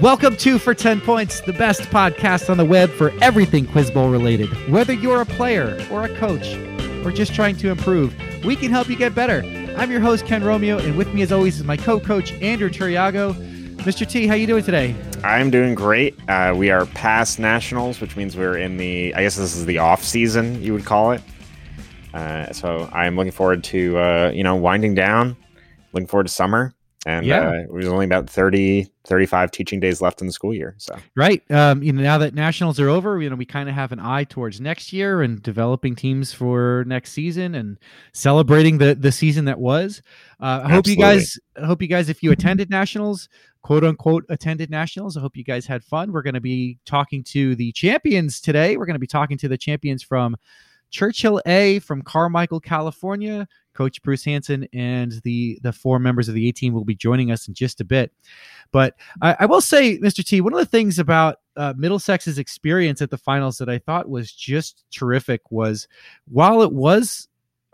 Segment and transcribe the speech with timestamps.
[0.00, 4.10] Welcome to For 10 Points, the best podcast on the web for everything Quiz Bowl
[4.10, 4.48] related.
[4.68, 6.56] Whether you're a player or a coach
[7.04, 8.12] or just trying to improve,
[8.44, 9.44] we can help you get better.
[9.76, 13.34] I'm your host, Ken Romeo, and with me as always is my co-coach, Andrew Turiago.
[13.84, 14.04] Mr.
[14.04, 14.96] T, how you doing today?
[15.22, 16.18] I'm doing great.
[16.28, 19.78] Uh, we are past nationals, which means we're in the, I guess this is the
[19.78, 21.22] off season, you would call it.
[22.12, 25.36] Uh, so I'm looking forward to, uh, you know, winding down,
[25.92, 26.73] looking forward to summer
[27.06, 27.48] and yeah.
[27.48, 31.48] uh, there's only about 30 35 teaching days left in the school year so right
[31.50, 34.00] um, you know now that nationals are over you know we kind of have an
[34.00, 37.78] eye towards next year and developing teams for next season and
[38.12, 40.02] celebrating the the season that was
[40.40, 43.28] uh, i hope you guys I hope you guys if you attended nationals
[43.62, 47.22] quote unquote attended nationals i hope you guys had fun we're going to be talking
[47.24, 50.36] to the champions today we're going to be talking to the champions from
[50.94, 53.48] Churchill A from Carmichael, California.
[53.74, 57.30] Coach Bruce Hanson and the the four members of the A team will be joining
[57.30, 58.12] us in just a bit.
[58.72, 60.24] But I, I will say, Mr.
[60.24, 64.08] T, one of the things about uh, Middlesex's experience at the finals that I thought
[64.08, 65.86] was just terrific was
[66.30, 67.28] while it was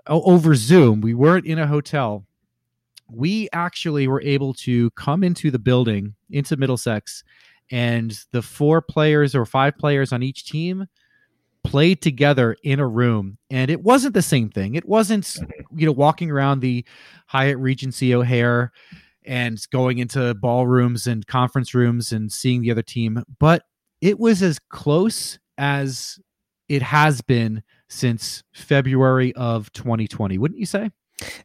[0.06, 2.25] over Zoom, we weren't in a hotel.
[3.09, 7.25] We actually were able to come into the building, into Middlesex,
[7.71, 10.87] and the four players or five players on each team
[11.64, 15.78] played together in a room and it wasn't the same thing it wasn't mm-hmm.
[15.78, 16.84] you know walking around the
[17.27, 18.72] hyatt regency o'hare
[19.27, 23.64] and going into ballrooms and conference rooms and seeing the other team but
[24.00, 26.19] it was as close as
[26.69, 30.91] it has been since february of 2020 wouldn't you say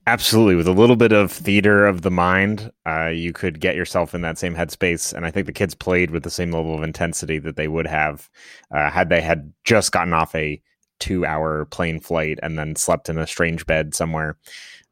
[0.08, 0.56] Absolutely.
[0.56, 4.22] With a little bit of theater of the mind, uh, you could get yourself in
[4.22, 5.14] that same headspace.
[5.14, 7.88] And I think the kids played with the same level of intensity that they would
[7.88, 8.30] have
[8.72, 10.62] uh, had they had just gotten off a
[11.00, 14.38] two hour plane flight and then slept in a strange bed somewhere.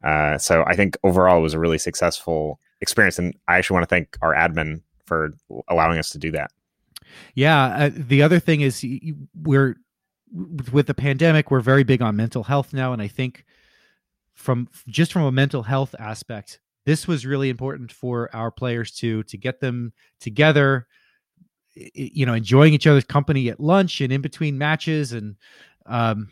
[0.04, 3.18] Uh, so I think overall it was a really successful experience.
[3.18, 5.32] And I actually want to thank our admin for
[5.70, 6.52] allowing us to do that.
[7.36, 7.66] Yeah.
[7.66, 8.86] Uh, the other thing is
[9.42, 9.78] we're
[10.72, 12.92] with the pandemic, we're very big on mental health now.
[12.92, 13.46] And I think
[14.34, 19.24] from just from a mental health aspect this was really important for our players to
[19.24, 20.88] to get them together
[21.76, 25.14] you know enjoying each other's company at lunch and in between matches.
[25.14, 25.36] And
[25.86, 26.30] um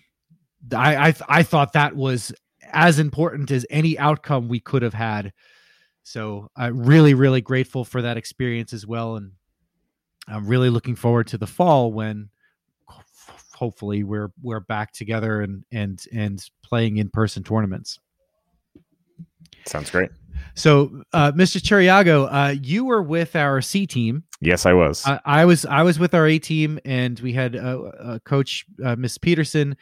[0.74, 2.32] i i, I thought that was
[2.72, 5.34] as important as any outcome we could have had.
[6.04, 9.16] So i'm really really grateful for that experience as well.
[9.16, 9.32] And
[10.28, 12.30] i'm really looking forward to the fall when
[13.62, 18.00] hopefully we're we're back together and and and playing in person tournaments.
[19.68, 20.10] Sounds great.
[20.56, 21.62] So, uh, Mr.
[21.62, 24.24] Chiriago, uh, you were with our C team.
[24.40, 25.06] Yes, I was.
[25.06, 25.68] Uh, I was.
[25.68, 29.78] I was with our A team, and we had uh, Coach uh, Miss Peterson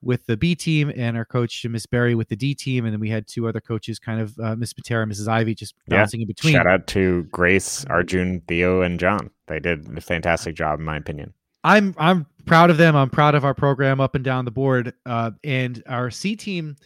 [0.00, 3.00] with the B team, and our coach Miss Berry with the D team, and then
[3.00, 5.28] we had two other coaches, kind of uh, Miss Patera, Mrs.
[5.28, 6.24] Ivy, just bouncing yeah.
[6.24, 6.54] in between.
[6.54, 9.28] Shout out to Grace, Arjun, Theo, and John.
[9.48, 11.34] They did a fantastic job, in my opinion.
[11.64, 12.96] I'm I'm proud of them.
[12.96, 14.94] I'm proud of our program up and down the board.
[15.06, 16.76] Uh, and our C team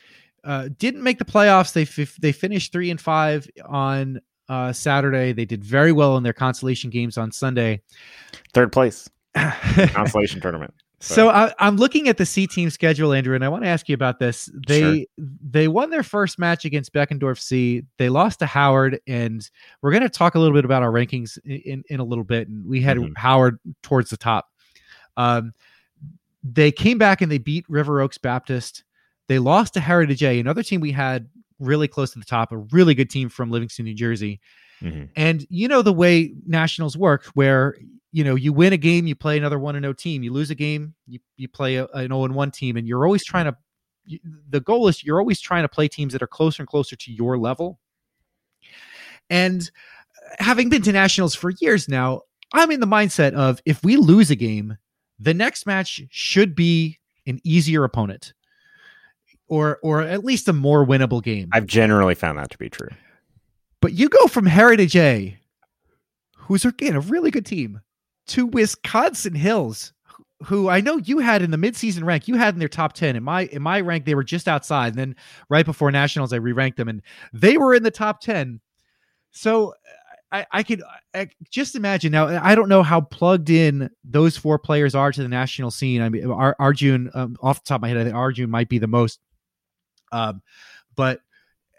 [0.44, 1.72] uh, didn't make the playoffs.
[1.72, 5.32] They f- they finished three and five on uh, Saturday.
[5.32, 7.82] They did very well in their consolation games on Sunday.
[8.52, 10.74] Third place consolation tournament.
[11.02, 13.68] So, so I, am looking at the C team schedule, Andrew, and I want to
[13.68, 14.48] ask you about this.
[14.68, 15.26] They sure.
[15.50, 17.82] they won their first match against Beckendorff C.
[17.98, 19.48] They lost to Howard, and
[19.80, 22.22] we're going to talk a little bit about our rankings in, in, in a little
[22.22, 22.46] bit.
[22.46, 23.14] And we had mm-hmm.
[23.16, 24.46] Howard towards the top.
[25.16, 25.52] Um,
[26.42, 28.84] they came back and they beat River Oaks Baptist.
[29.28, 31.28] They lost to Heritage A, another team we had
[31.58, 34.40] really close to the top, a really good team from Livingston, New Jersey.
[34.82, 35.04] Mm-hmm.
[35.16, 37.76] And you know the way nationals work, where
[38.10, 40.22] you know you win a game, you play another one and no team.
[40.22, 43.04] You lose a game, you you play a, an 0 and 1 team, and you're
[43.04, 43.56] always trying to.
[44.50, 47.12] The goal is you're always trying to play teams that are closer and closer to
[47.12, 47.78] your level.
[49.30, 49.70] And
[50.38, 54.30] having been to nationals for years now, I'm in the mindset of if we lose
[54.30, 54.76] a game,
[55.22, 58.34] the next match should be an easier opponent
[59.48, 61.48] or or at least a more winnable game.
[61.52, 62.88] I've generally found that to be true.
[63.80, 65.38] But you go from Heritage A,
[66.36, 67.80] who's again a really good team,
[68.28, 69.92] to Wisconsin Hills,
[70.44, 73.16] who I know you had in the midseason rank, you had in their top 10.
[73.16, 74.88] In my in my rank, they were just outside.
[74.88, 75.16] And then
[75.48, 77.02] right before nationals, I re-ranked them and
[77.32, 78.60] they were in the top 10.
[79.30, 79.74] So
[80.32, 80.82] I, I could
[81.14, 82.26] I just imagine now.
[82.26, 86.00] I don't know how plugged in those four players are to the national scene.
[86.00, 88.70] I mean, Ar- Arjun, um, off the top of my head, I think Arjun might
[88.70, 89.20] be the most.
[90.10, 90.42] Um,
[90.96, 91.20] but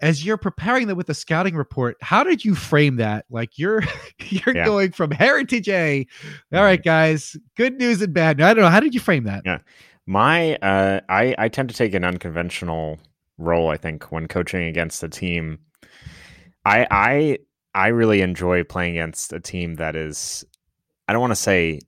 [0.01, 3.25] as you're preparing them with the scouting report, how did you frame that?
[3.29, 3.83] Like you're
[4.29, 4.65] you're yeah.
[4.65, 6.05] going from Heritage A.
[6.53, 6.87] All right, mm-hmm.
[6.87, 8.39] guys, good news and bad.
[8.39, 8.69] I don't know.
[8.69, 9.41] How did you frame that?
[9.45, 9.59] Yeah,
[10.05, 12.99] my uh, I I tend to take an unconventional
[13.39, 13.69] role.
[13.69, 15.57] I think when coaching against a team,
[16.65, 17.37] I I
[17.75, 20.45] I really enjoy playing against a team that is,
[21.07, 21.81] I don't want to say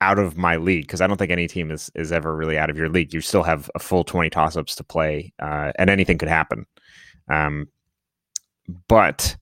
[0.00, 2.70] out of my league because I don't think any team is is ever really out
[2.70, 3.14] of your league.
[3.14, 6.66] You still have a full twenty toss ups to play, uh, and anything could happen.
[7.30, 7.68] Um,
[8.88, 9.36] but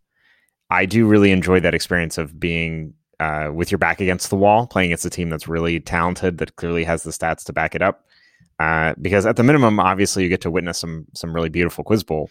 [0.69, 4.67] I do really enjoy that experience of being uh, with your back against the wall,
[4.67, 7.83] playing against a team that's really talented, that clearly has the stats to back it
[7.83, 8.05] up.
[8.59, 12.05] Uh, because at the minimum, obviously, you get to witness some some really beautiful quiz
[12.05, 12.31] bowl.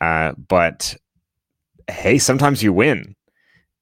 [0.00, 0.96] Uh, but
[1.88, 3.14] hey, sometimes you win,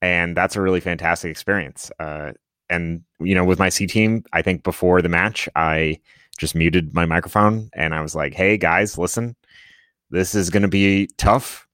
[0.03, 1.91] and that's a really fantastic experience.
[1.99, 2.33] Uh,
[2.71, 6.01] and you know, with my C team, I think before the match, I
[6.39, 9.37] just muted my microphone and I was like, "Hey guys, listen,
[10.11, 11.67] this is going to be tough,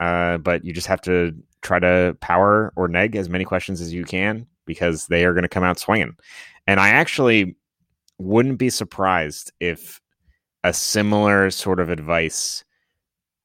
[0.00, 3.92] uh, but you just have to try to power or neg as many questions as
[3.92, 6.16] you can because they are going to come out swinging."
[6.66, 7.56] And I actually
[8.18, 10.00] wouldn't be surprised if
[10.64, 12.64] a similar sort of advice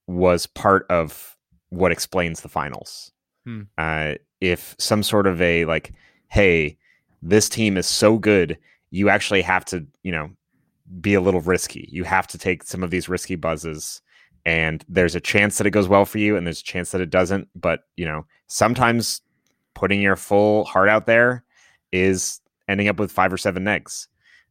[0.06, 1.33] was part of
[1.70, 3.12] what explains the finals.
[3.44, 3.62] Hmm.
[3.78, 5.92] Uh, if some sort of a like,
[6.28, 6.76] hey,
[7.22, 8.58] this team is so good,
[8.90, 10.30] you actually have to, you know,
[11.00, 11.88] be a little risky.
[11.90, 14.02] You have to take some of these risky buzzes
[14.46, 17.00] and there's a chance that it goes well for you and there's a chance that
[17.00, 19.22] it doesn't, but, you know, sometimes
[19.74, 21.44] putting your full heart out there
[21.92, 24.06] is ending up with five or seven negs.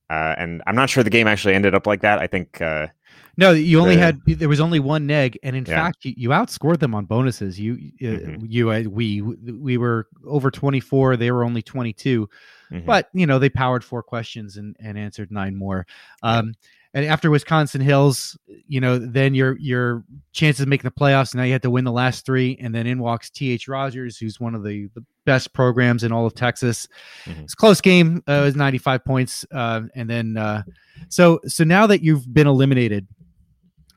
[0.10, 2.20] Uh, and I'm not sure the game actually ended up like that.
[2.20, 2.88] I think uh,
[3.36, 5.84] no, you only had there was only one neg, and in yeah.
[5.84, 7.60] fact, you, you, outscored them on bonuses.
[7.60, 8.46] You, uh, mm-hmm.
[8.48, 11.18] you, uh, we, we were over twenty four.
[11.18, 12.30] They were only twenty two,
[12.72, 12.86] mm-hmm.
[12.86, 15.88] but you know they powered four questions and and answered nine more.
[16.22, 16.54] Um,
[16.96, 18.38] and after Wisconsin Hills,
[18.68, 21.34] you know, then your your chances of making the playoffs.
[21.34, 23.52] Now you had to win the last three, and then in walks T.
[23.52, 23.68] H.
[23.68, 26.88] Rogers, who's one of the, the best programs in all of Texas.
[27.26, 27.42] Mm-hmm.
[27.42, 28.22] It's close game.
[28.28, 30.62] Uh, it was ninety five points, uh, and then uh,
[31.10, 33.08] so so now that you've been eliminated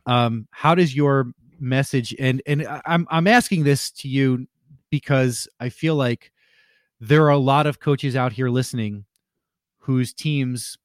[0.06, 4.46] um, how does your message and and I'm I'm asking this to you
[4.90, 6.32] because I feel like
[7.00, 9.04] there are a lot of coaches out here listening
[9.78, 10.78] whose teams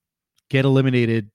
[0.50, 1.30] get eliminated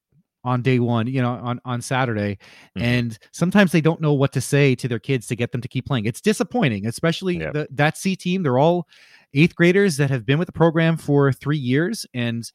[0.45, 2.39] on day one, you know, on on Saturday,
[2.77, 2.83] mm-hmm.
[2.83, 5.69] and sometimes they don't know what to say to their kids to get them to
[5.69, 6.07] keep playing.
[6.07, 8.45] It's disappointing, especially the, that C team.
[8.45, 8.87] They're all
[9.35, 12.51] eighth graders that have been with the program for three years, and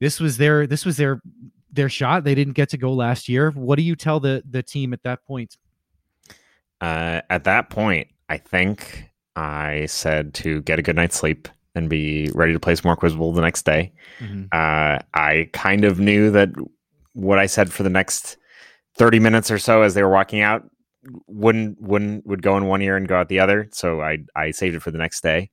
[0.00, 1.20] this was their this was their
[1.72, 2.24] their shot.
[2.24, 3.50] They didn't get to go last year.
[3.50, 5.56] What do you tell the the team at that point?
[6.80, 11.88] Uh, at that point, I think I said to get a good night's sleep and
[11.88, 13.92] be ready to play some more Quiz Bowl the next day.
[14.18, 14.44] Mm-hmm.
[14.52, 16.50] Uh, I kind of knew that
[17.12, 18.36] what I said for the next
[18.96, 20.68] thirty minutes or so as they were walking out
[21.26, 23.68] wouldn't wouldn't would go in one ear and go out the other.
[23.72, 25.50] So I I saved it for the next day.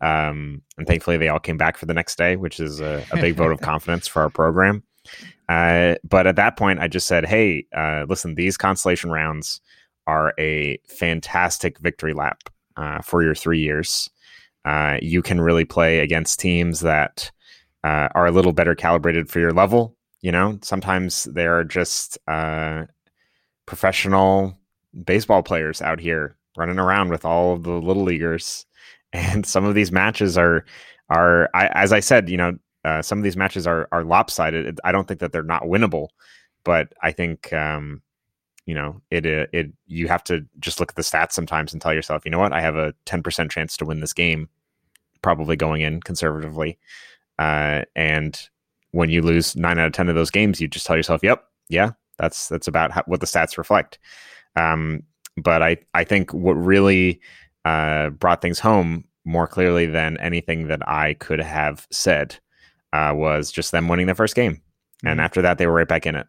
[0.00, 3.16] Um, and thankfully, they all came back for the next day, which is a, a
[3.16, 4.82] big vote of confidence for our program.
[5.48, 9.60] Uh, but at that point, I just said, hey, uh, listen, these consolation rounds
[10.06, 14.10] are a fantastic victory lap uh, for your three years.
[14.64, 17.30] Uh, you can really play against teams that
[17.84, 19.94] uh, are a little better calibrated for your level.
[20.22, 22.84] You know, sometimes they're just uh,
[23.66, 24.58] professional
[25.04, 28.66] baseball players out here running around with all of the little leaguers.
[29.16, 30.64] And some of these matches are
[31.08, 34.80] are I, as I said, you know, uh, some of these matches are are lopsided.
[34.84, 36.08] I don't think that they're not winnable,
[36.64, 38.02] but I think um,
[38.66, 41.80] you know it, it it you have to just look at the stats sometimes and
[41.80, 44.48] tell yourself, you know what, I have a ten percent chance to win this game,
[45.22, 46.78] probably going in conservatively,
[47.38, 48.48] uh, and
[48.92, 51.44] when you lose nine out of ten of those games, you just tell yourself, yep,
[51.68, 53.98] yeah, that's that's about how, what the stats reflect.
[54.56, 55.02] Um,
[55.36, 57.20] but I I think what really
[57.64, 62.38] uh, brought things home more clearly than anything that I could have said
[62.94, 64.62] uh, was just them winning the first game.
[65.04, 66.26] And after that, they were right back in it.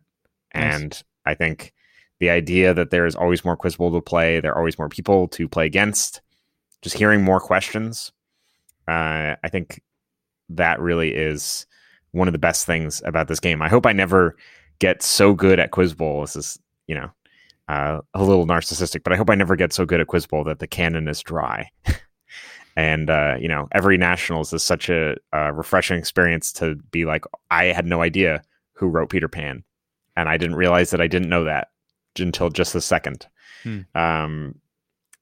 [0.54, 0.76] Nice.
[0.76, 1.74] And I think
[2.20, 5.28] the idea that there's always more Quiz Bowl to play, there are always more people
[5.30, 6.22] to play against,
[6.82, 8.12] just hearing more questions,
[8.88, 9.82] uh, I think
[10.50, 11.68] that really is
[12.12, 13.62] one of the best things about this game.
[13.62, 14.36] I hope I never
[14.80, 16.22] get so good at Quiz Bowl.
[16.22, 17.12] This is, you know,
[17.68, 20.44] uh, a little narcissistic, but I hope I never get so good at Quiz Bowl
[20.46, 21.70] that the canon is dry.
[22.76, 27.26] and uh, you know every nationals is such a, a, refreshing experience to be like
[27.52, 28.42] i had no idea
[28.74, 29.64] who wrote peter pan
[30.16, 31.70] and i didn't realize that i didn't know that
[32.18, 33.28] until just the second.
[33.64, 33.82] Hmm.
[33.96, 34.56] um,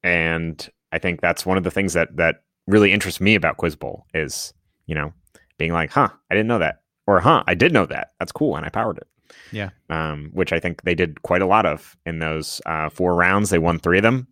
[0.03, 3.75] and i think that's one of the things that that really interests me about quiz
[3.75, 4.53] bowl is
[4.85, 5.13] you know
[5.57, 8.11] being like huh i didn't know that or huh i did know that.
[8.19, 9.07] That's cool and i powered it.
[9.51, 9.69] Yeah.
[9.89, 13.49] Um, which i think they did quite a lot of in those uh, four rounds.
[13.49, 14.27] They won three of them.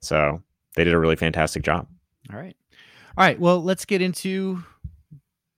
[0.00, 0.42] So
[0.76, 1.86] they did a really fantastic job
[2.32, 2.56] all right.
[3.16, 3.38] All right.
[3.38, 4.62] Well, let's get into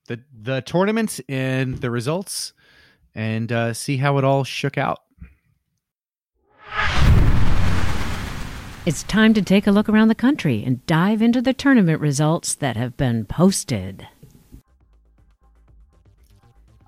[0.06, 2.52] the the tournament and the results
[3.14, 5.00] and uh, see how it all shook out.
[8.84, 12.54] It's time to take a look around the country and dive into the tournament results
[12.54, 14.06] that have been posted.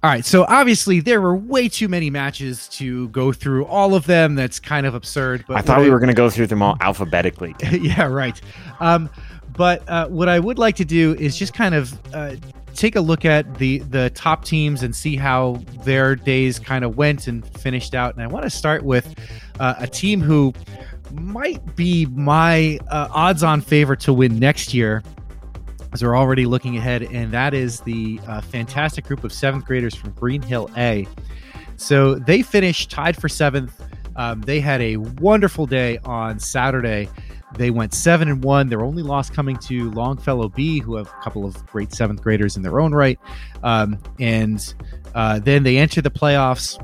[0.00, 4.06] All right, so obviously there were way too many matches to go through all of
[4.06, 4.36] them.
[4.36, 5.44] That's kind of absurd.
[5.48, 7.56] But I thought we I, were going to go through them all alphabetically.
[7.72, 8.40] yeah, right.
[8.78, 9.10] Um,
[9.58, 12.36] but uh, what I would like to do is just kind of uh,
[12.74, 16.96] take a look at the the top teams and see how their days kind of
[16.96, 18.14] went and finished out.
[18.14, 19.12] And I want to start with
[19.58, 20.54] uh, a team who
[21.12, 25.02] might be my uh, odds-on favorite to win next year
[25.92, 29.94] as we're already looking ahead, and that is the uh, fantastic group of seventh graders
[29.94, 31.08] from Greenhill A.
[31.76, 33.82] So they finished tied for seventh.
[34.14, 37.08] Um, they had a wonderful day on Saturday.
[37.56, 38.68] They went seven and one.
[38.68, 42.56] Their only loss coming to Longfellow B, who have a couple of great seventh graders
[42.56, 43.18] in their own right.
[43.62, 44.74] Um, and
[45.14, 46.82] uh, then they enter the playoffs.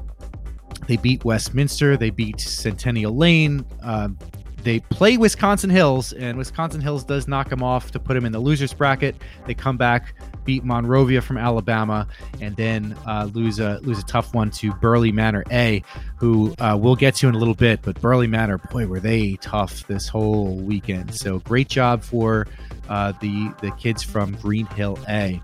[0.86, 1.96] They beat Westminster.
[1.96, 3.64] They beat Centennial Lane.
[3.82, 4.18] Um,
[4.62, 8.32] they play Wisconsin Hills, and Wisconsin Hills does knock them off to put them in
[8.32, 9.14] the losers bracket.
[9.46, 10.14] They come back,
[10.44, 12.06] beat Monrovia from Alabama,
[12.40, 15.82] and then uh, lose a lose a tough one to Burleigh Manor A,
[16.16, 17.80] who uh, we'll get to in a little bit.
[17.82, 21.14] But Burleigh Manor, boy, were they tough this whole weekend.
[21.14, 22.46] So great job for
[22.88, 25.40] uh, the the kids from Greenhill A.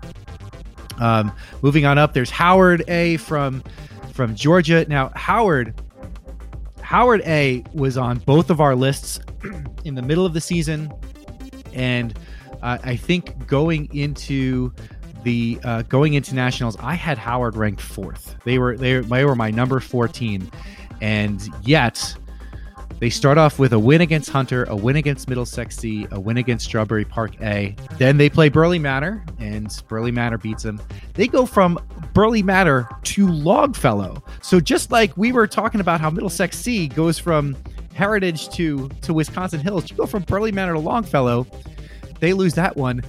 [0.99, 1.31] Um,
[1.61, 3.63] moving on up, there's Howard A from
[4.13, 4.85] from Georgia.
[4.87, 5.73] Now Howard
[6.81, 9.19] Howard A was on both of our lists
[9.85, 10.91] in the middle of the season,
[11.73, 12.13] and
[12.61, 14.73] uh, I think going into
[15.23, 18.35] the uh, going into nationals, I had Howard ranked fourth.
[18.43, 20.49] They were they, they were my number fourteen,
[21.01, 22.15] and yet
[22.99, 26.37] they start off with a win against Hunter, a win against Middlesex C, a win
[26.37, 27.75] against Strawberry Park A.
[27.97, 30.79] Then they play Burleigh Manor, and Burleigh Manor beats them.
[31.15, 31.79] They go from
[32.13, 34.23] Burleigh Manor to Longfellow.
[34.43, 37.57] So just like we were talking about how Middlesex C goes from
[37.93, 41.47] Heritage to to Wisconsin Hills, you go from Burleigh Manor to Longfellow.
[42.19, 43.01] They lose that one.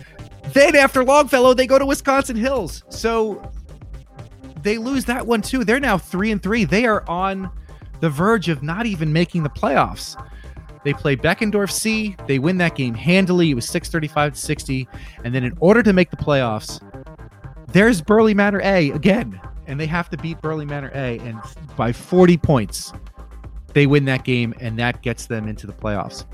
[0.52, 2.82] Then after Longfellow, they go to Wisconsin Hills.
[2.88, 3.50] So
[4.62, 5.64] they lose that one too.
[5.64, 6.64] They're now three and three.
[6.64, 7.50] They are on
[8.00, 10.20] the verge of not even making the playoffs.
[10.84, 12.16] They play Beckendorff C.
[12.26, 13.50] They win that game handily.
[13.50, 14.88] It was 635 to 60.
[15.24, 16.80] And then in order to make the playoffs,
[17.68, 19.40] there's Burleigh Manor A again.
[19.68, 21.18] And they have to beat Burleigh Manor A.
[21.20, 21.40] And
[21.76, 22.92] by 40 points,
[23.72, 24.54] they win that game.
[24.60, 26.24] And that gets them into the playoffs.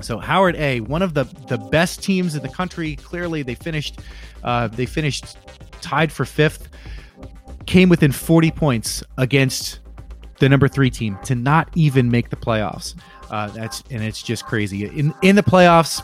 [0.00, 2.96] So Howard A, one of the the best teams in the country.
[2.96, 4.00] Clearly, they finished
[4.44, 5.36] uh, they finished
[5.80, 6.68] tied for fifth.
[7.66, 9.80] Came within 40 points against
[10.38, 12.94] the number three team to not even make the playoffs.
[13.30, 14.84] Uh, that's and it's just crazy.
[14.84, 16.02] In in the playoffs,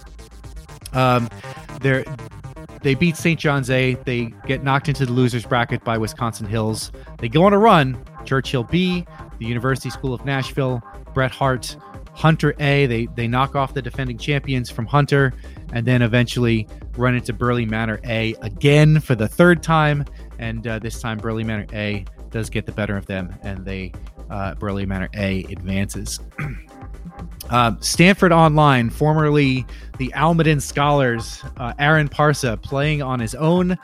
[0.95, 1.29] um,
[1.81, 2.05] they
[2.83, 3.39] they beat St.
[3.39, 3.95] John's A.
[3.95, 6.91] They get knocked into the losers bracket by Wisconsin Hills.
[7.19, 8.03] They go on a run.
[8.25, 9.07] Churchill B,
[9.39, 10.83] the University School of Nashville,
[11.13, 11.77] Bret Harte,
[12.15, 12.87] Hunter A.
[12.87, 15.33] They they knock off the defending champions from Hunter,
[15.73, 20.05] and then eventually run into Burleigh Manor A again for the third time.
[20.39, 23.93] And uh, this time, Burleigh Manor A does get the better of them, and they
[24.31, 26.21] uh, Burleigh Manor A advances.
[27.51, 29.67] uh, Stanford Online, formerly
[29.99, 33.79] the Almaden Scholars, uh, Aaron Parsa playing on his own.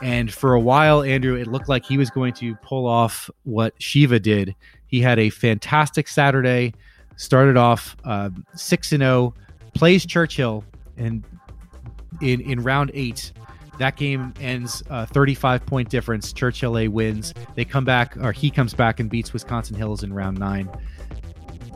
[0.00, 3.74] And for a while, Andrew, it looked like he was going to pull off what
[3.82, 4.54] Shiva did.
[4.86, 6.74] He had a fantastic Saturday,
[7.18, 9.34] started off um, 6 and 0,
[9.74, 10.64] plays Churchill,
[10.96, 11.22] and
[12.22, 13.32] in, in round eight,
[13.78, 16.32] that game ends uh, 35 point difference.
[16.32, 17.34] Churchill A wins.
[17.54, 20.70] They come back, or he comes back and beats Wisconsin Hills in round nine.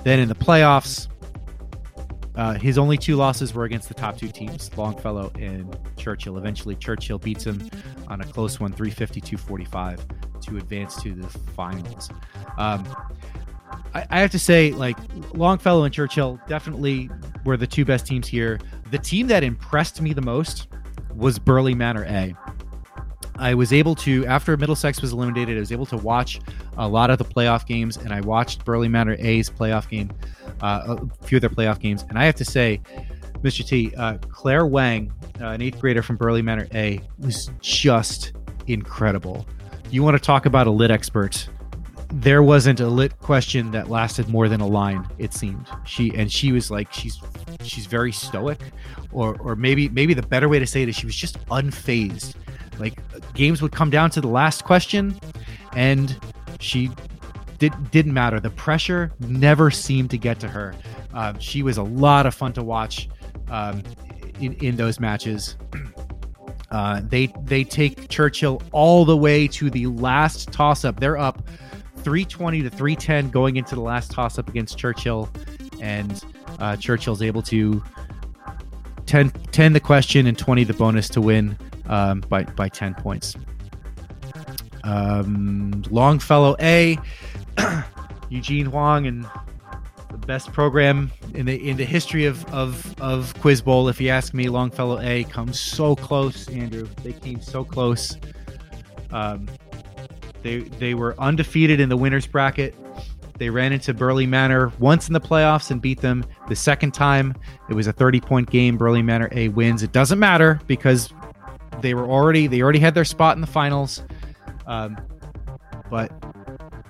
[0.02, 1.08] Then in the playoffs,
[2.34, 6.38] uh, his only two losses were against the top two teams, Longfellow and Churchill.
[6.38, 7.68] Eventually, Churchill beats him
[8.08, 10.06] on a close one, 350 45,
[10.40, 12.10] to advance to the finals.
[12.58, 12.84] Um,
[13.94, 14.96] I, I have to say, like,
[15.34, 17.10] Longfellow and Churchill definitely
[17.44, 18.58] were the two best teams here.
[18.90, 20.68] The team that impressed me the most
[21.14, 22.34] was Burleigh Manor A.
[23.36, 26.40] I was able to, after Middlesex was eliminated, I was able to watch
[26.76, 30.10] a lot of the playoff games, and I watched Burleigh Manor A's playoff game,
[30.60, 32.04] uh, a few of their playoff games.
[32.08, 32.80] And I have to say,
[33.40, 33.66] Mr.
[33.66, 38.32] T, uh, Claire Wang, uh, an eighth grader from Burleigh Manor A, was just
[38.68, 39.46] incredible.
[39.90, 41.48] You want to talk about a lit expert?
[42.12, 45.06] There wasn't a lit question that lasted more than a line.
[45.18, 47.18] It seemed she and she was like she's
[47.62, 48.60] she's very stoic,
[49.12, 52.34] or or maybe maybe the better way to say it is she was just unfazed.
[52.78, 52.98] Like
[53.32, 55.18] games would come down to the last question,
[55.74, 56.18] and
[56.60, 56.90] she
[57.58, 58.40] did didn't matter.
[58.40, 60.74] The pressure never seemed to get to her.
[61.14, 63.08] Um, she was a lot of fun to watch
[63.48, 63.82] um,
[64.38, 65.56] in in those matches.
[66.70, 70.98] Uh, they they take Churchill all the way to the last toss up.
[70.98, 71.46] They're up
[72.02, 75.28] 320 to 310 going into the last toss up against Churchill,
[75.80, 76.24] and
[76.58, 77.82] uh, Churchill's able to
[79.06, 81.56] 10, 10 the question and 20 the bonus to win
[81.86, 83.36] um, by, by 10 points.
[84.84, 86.98] Um, Longfellow A,
[88.28, 89.28] Eugene Huang, and
[90.10, 93.88] the best program in the in the history of of of Quiz Bowl.
[93.88, 96.88] If you ask me, Longfellow A comes so close, Andrew.
[97.02, 98.16] They came so close.
[99.10, 99.46] Um,
[100.42, 102.74] they they were undefeated in the winners bracket.
[103.38, 106.24] They ran into Burleigh Manor once in the playoffs and beat them.
[106.48, 107.34] The second time,
[107.68, 108.76] it was a 30 point game.
[108.76, 109.82] Burleigh Manor A wins.
[109.82, 111.12] It doesn't matter because
[111.80, 114.02] they were already they already had their spot in the finals.
[114.66, 114.96] Um,
[115.90, 116.12] but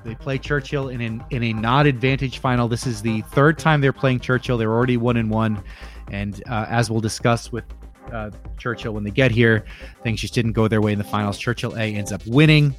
[0.04, 2.68] they play Churchill in an, in a not advantage final.
[2.68, 4.58] This is the third time they're playing Churchill.
[4.58, 5.62] They're already one and one,
[6.10, 7.64] and uh, as we'll discuss with
[8.12, 9.64] uh, Churchill when they get here,
[10.02, 11.38] things just didn't go their way in the finals.
[11.38, 12.74] Churchill A ends up winning,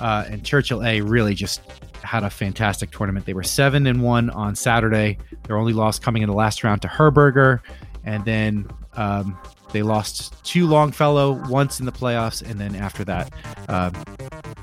[0.00, 1.60] uh, and Churchill A really just
[2.02, 3.26] had a fantastic tournament.
[3.26, 5.18] They were seven and one on Saturday.
[5.44, 7.60] Their only loss coming in the last round to Herberger,
[8.04, 9.38] and then um,
[9.72, 13.32] they lost to Longfellow once in the playoffs, and then after that,
[13.68, 13.92] um,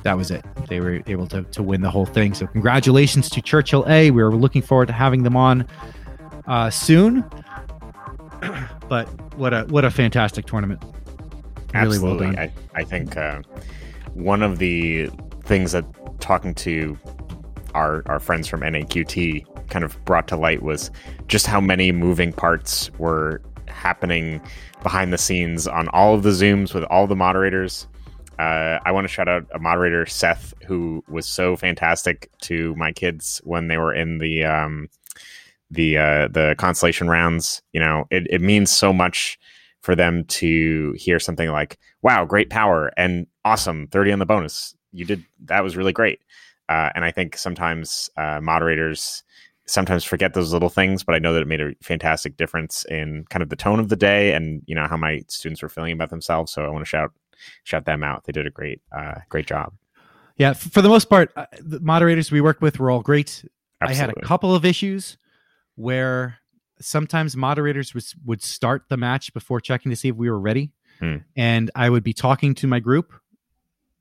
[0.04, 0.46] that was it.
[0.68, 2.34] They were able to, to win the whole thing.
[2.34, 4.12] So congratulations to Churchill A.
[4.12, 5.68] We are looking forward to having them on
[6.48, 7.26] uh, soon.
[8.88, 10.82] but what a what a fantastic tournament!
[11.74, 12.28] Really Absolutely.
[12.28, 12.52] well done.
[12.76, 13.42] I, I think uh,
[14.13, 15.10] one of the
[15.44, 15.86] things that
[16.20, 16.98] talking to
[17.74, 20.91] our our friends from NAQT kind of brought to light was
[21.27, 24.41] just how many moving parts were happening
[24.84, 27.88] behind the scenes on all of the zooms with all the moderators.
[28.38, 32.91] Uh, I want to shout out a moderator, Seth, who was so fantastic to my
[32.91, 34.88] kids when they were in the um,
[35.70, 37.62] the uh, the consolation rounds.
[37.72, 39.38] You know, it, it means so much
[39.82, 44.76] for them to hear something like, "Wow, great power and awesome, thirty on the bonus.
[44.92, 46.22] You did that was really great."
[46.70, 49.24] Uh, and I think sometimes uh, moderators
[49.66, 53.25] sometimes forget those little things, but I know that it made a fantastic difference in
[53.30, 55.94] kind of the tone of the day and you know how my students were feeling
[55.94, 56.51] about themselves.
[56.51, 57.12] So I want to shout
[57.64, 58.25] shout them out.
[58.25, 59.74] They did a great uh, great job.
[60.38, 63.46] Yeah, for the most part, uh, the moderators we worked with were all great.
[63.82, 63.94] Absolutely.
[63.94, 65.18] I had a couple of issues
[65.75, 66.38] where
[66.80, 70.72] sometimes moderators was, would start the match before checking to see if we were ready.
[71.00, 71.18] Hmm.
[71.36, 73.14] And I would be talking to my group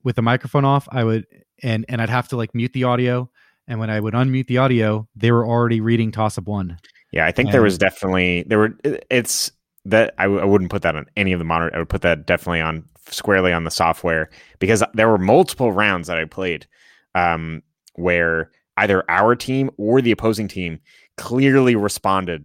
[0.03, 0.89] with the microphone off.
[0.91, 1.27] I would
[1.63, 3.31] and and I'd have to like mute the audio.
[3.69, 6.79] And when I would unmute the audio, they were already reading toss up one.
[7.13, 9.53] Yeah, I think and, there was definitely there were it's
[9.85, 11.75] that I w- I wouldn't put that on any of the monitor.
[11.75, 16.09] I would put that definitely on squarely on the software because there were multiple rounds
[16.09, 16.67] that I played
[17.15, 17.63] um,
[17.95, 20.81] where either our team or the opposing team
[21.17, 22.45] clearly responded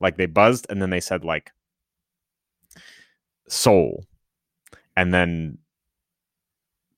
[0.00, 1.52] like they buzzed and then they said like
[3.48, 4.04] soul
[4.96, 5.58] and then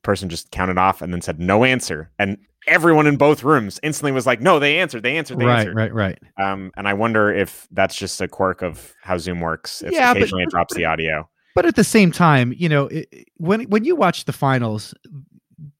[0.02, 4.12] person just counted off and then said no answer and everyone in both rooms instantly
[4.12, 5.76] was like no they answered they answered they right answered.
[5.76, 9.82] right right um and i wonder if that's just a quirk of how zoom works
[9.82, 12.86] if yeah, occasionally but, it drops the audio but at the same time you know
[12.86, 14.94] it, when when you watch the finals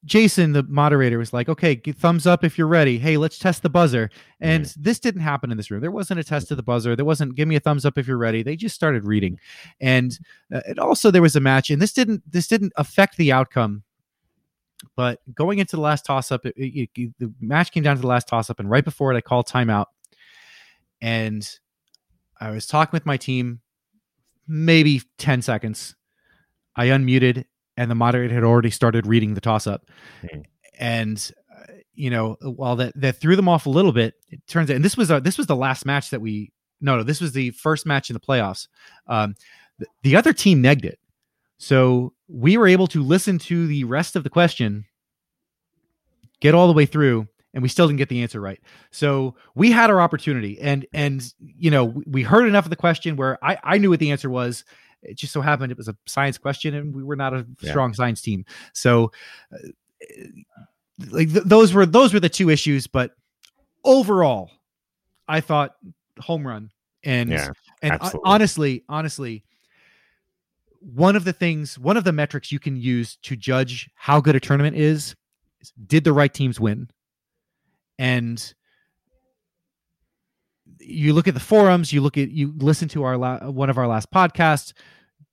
[0.04, 2.98] Jason, the moderator, was like, okay, thumbs up if you're ready.
[2.98, 4.10] Hey, let's test the buzzer.
[4.40, 4.82] And mm-hmm.
[4.82, 5.80] this didn't happen in this room.
[5.80, 6.96] There wasn't a test of the buzzer.
[6.96, 8.42] There wasn't, give me a thumbs up if you're ready.
[8.42, 9.38] They just started reading.
[9.80, 10.18] And,
[10.52, 13.84] uh, and also there was a match, and this didn't, this didn't affect the outcome.
[14.96, 17.10] But going into the last toss up, the
[17.40, 18.60] match came down to the last toss up.
[18.60, 19.86] And right before it, I called timeout.
[21.00, 21.48] And
[22.40, 23.60] I was talking with my team,
[24.46, 25.96] maybe 10 seconds.
[26.76, 27.44] I unmuted
[27.78, 29.88] and the moderator had already started reading the toss up.
[30.24, 30.44] Mm.
[30.78, 34.68] And uh, you know, while that that threw them off a little bit, it turns
[34.70, 37.20] out, and this was a, this was the last match that we no no this
[37.20, 38.66] was the first match in the playoffs.
[39.06, 39.36] Um,
[39.78, 40.98] the, the other team negged it,
[41.58, 44.84] so we were able to listen to the rest of the question,
[46.40, 48.60] get all the way through, and we still didn't get the answer right.
[48.90, 53.16] So we had our opportunity, and and you know we heard enough of the question
[53.16, 54.64] where I I knew what the answer was,
[55.02, 57.70] it just so happened it was a science question, and we were not a yeah.
[57.70, 58.44] strong science team.
[58.72, 59.12] So,
[59.52, 59.68] uh,
[61.10, 62.86] like th- those were those were the two issues.
[62.86, 63.12] But
[63.84, 64.50] overall,
[65.26, 65.76] I thought
[66.20, 66.70] home run.
[67.04, 69.44] And yeah, and honestly, honestly,
[70.80, 74.36] one of the things, one of the metrics you can use to judge how good
[74.36, 75.14] a tournament is,
[75.60, 76.88] is did the right teams win?
[77.98, 78.54] And
[80.80, 83.78] you look at the forums, you look at you listen to our la- one of
[83.78, 84.72] our last podcasts.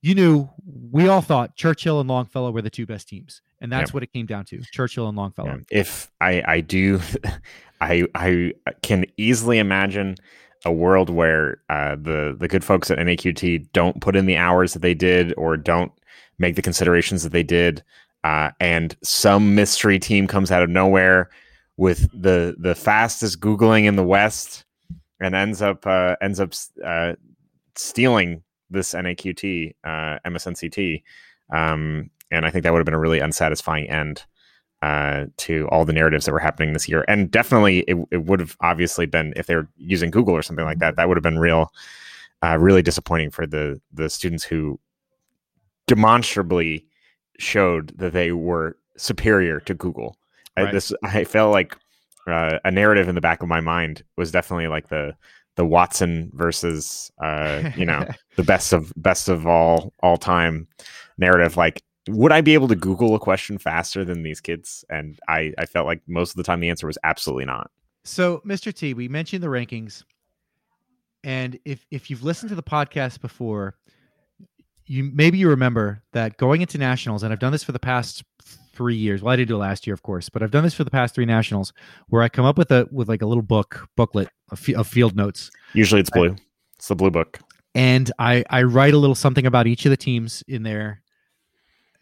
[0.01, 0.49] You knew
[0.91, 4.13] we all thought Churchill and Longfellow were the two best teams, and that's what it
[4.13, 5.49] came down to: Churchill and Longfellow.
[5.71, 5.79] Yeah.
[5.79, 6.99] If I I do,
[7.81, 10.15] I I can easily imagine
[10.65, 14.73] a world where uh, the the good folks at NAQT don't put in the hours
[14.73, 15.91] that they did, or don't
[16.39, 17.83] make the considerations that they did,
[18.23, 21.29] uh, and some mystery team comes out of nowhere
[21.77, 24.65] with the the fastest googling in the West
[25.19, 27.13] and ends up uh, ends up uh,
[27.75, 31.03] stealing this NAQT uh, MSNCT,
[31.53, 34.25] um, and I think that would have been a really unsatisfying end
[34.85, 37.03] uh, to all the narratives that were happening this year.
[37.07, 40.63] And definitely, it, it would have obviously been if they were using Google or something
[40.63, 40.95] like that.
[40.95, 41.73] That would have been real,
[42.43, 44.79] uh, really disappointing for the the students who
[45.87, 46.85] demonstrably
[47.39, 50.17] showed that they were superior to Google.
[50.55, 50.67] Right.
[50.67, 51.75] I, this I felt like
[52.27, 55.15] uh, a narrative in the back of my mind was definitely like the
[55.55, 60.67] the Watson versus uh, you know the best of best of all all time
[61.17, 61.57] narrative.
[61.57, 64.85] Like, would I be able to Google a question faster than these kids?
[64.89, 67.71] And I I felt like most of the time the answer was absolutely not.
[68.03, 68.73] So, Mr.
[68.73, 70.03] T, we mentioned the rankings,
[71.23, 73.75] and if if you've listened to the podcast before,
[74.85, 78.23] you maybe you remember that going into nationals, and I've done this for the past
[78.73, 79.23] three years.
[79.23, 80.91] Well, I did do it last year, of course, but I've done this for the
[80.91, 81.73] past three nationals,
[82.09, 85.15] where I come up with a with like a little book booklet of, of field
[85.15, 85.49] notes.
[85.73, 86.31] Usually, it's blue.
[86.31, 86.35] I,
[86.75, 87.39] it's the blue book,
[87.73, 91.01] and I I write a little something about each of the teams in there,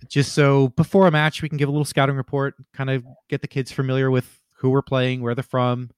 [0.07, 3.41] just so before a match we can give a little scouting report, kind of get
[3.41, 5.89] the kids familiar with who we're playing, where they're from.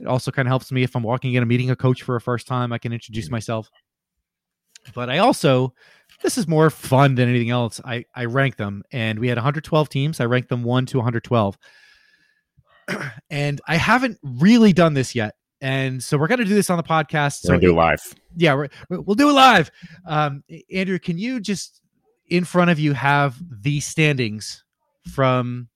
[0.00, 2.16] It also kind of helps me if I'm walking in and meeting a coach for
[2.16, 3.34] a first time, I can introduce mm-hmm.
[3.34, 3.70] myself.
[4.94, 5.74] But I also
[6.22, 7.80] this is more fun than anything else.
[7.84, 10.20] I I rank them, and we had 112 teams.
[10.20, 11.58] I ranked them one to 112,
[13.30, 15.34] and I haven't really done this yet.
[15.60, 17.42] And so we're going to do this on the podcast.
[17.42, 18.02] So we're do live.
[18.36, 19.70] Yeah, we will do it live.
[20.06, 21.81] Um, Andrew, can you just
[22.32, 24.64] in front of you have the standings
[25.12, 25.68] from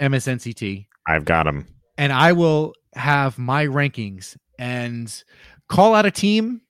[0.00, 0.86] MSNCT?
[1.06, 5.22] I've got them, and I will have my rankings and
[5.68, 6.60] call out a team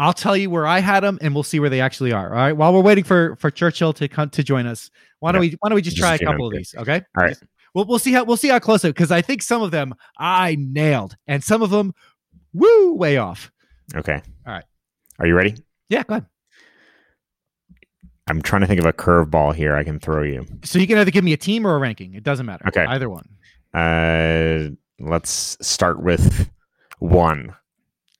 [0.00, 2.32] I'll tell you where I had them, and we'll see where they actually are.
[2.32, 2.56] All right.
[2.56, 5.68] While we're waiting for for Churchill to come to join us, why don't we why
[5.68, 6.74] don't we just, just try a couple of these?
[6.74, 7.02] Okay.
[7.18, 7.36] All right.
[7.74, 9.94] We'll we'll see how we'll see how close it because I think some of them
[10.18, 11.92] I nailed, and some of them,
[12.54, 13.52] woo, way off.
[13.94, 14.22] Okay.
[14.46, 14.64] All right.
[15.18, 15.54] Are you ready?
[15.90, 16.02] Yeah.
[16.04, 16.26] Go ahead.
[18.30, 20.46] I'm trying to think of a curveball here I can throw you.
[20.62, 22.14] So you can either give me a team or a ranking.
[22.14, 22.64] It doesn't matter.
[22.68, 22.84] Okay.
[22.84, 23.28] Either one.
[23.74, 26.48] Uh, let's start with
[27.00, 27.56] one.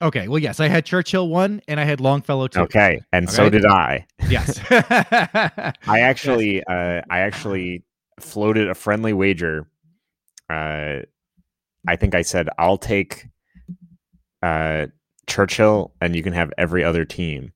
[0.03, 0.27] Okay.
[0.27, 2.61] Well, yes, I had Churchill one and I had Longfellow two.
[2.62, 3.37] Okay, and okay.
[3.37, 4.05] so did I.
[4.29, 4.59] Yes.
[4.70, 6.64] I actually, yes.
[6.68, 7.85] uh, I actually
[8.18, 9.68] floated a friendly wager.
[10.49, 11.03] Uh,
[11.87, 13.29] I think I said I'll take
[14.42, 14.87] uh,
[15.29, 17.53] Churchill, and you can have every other team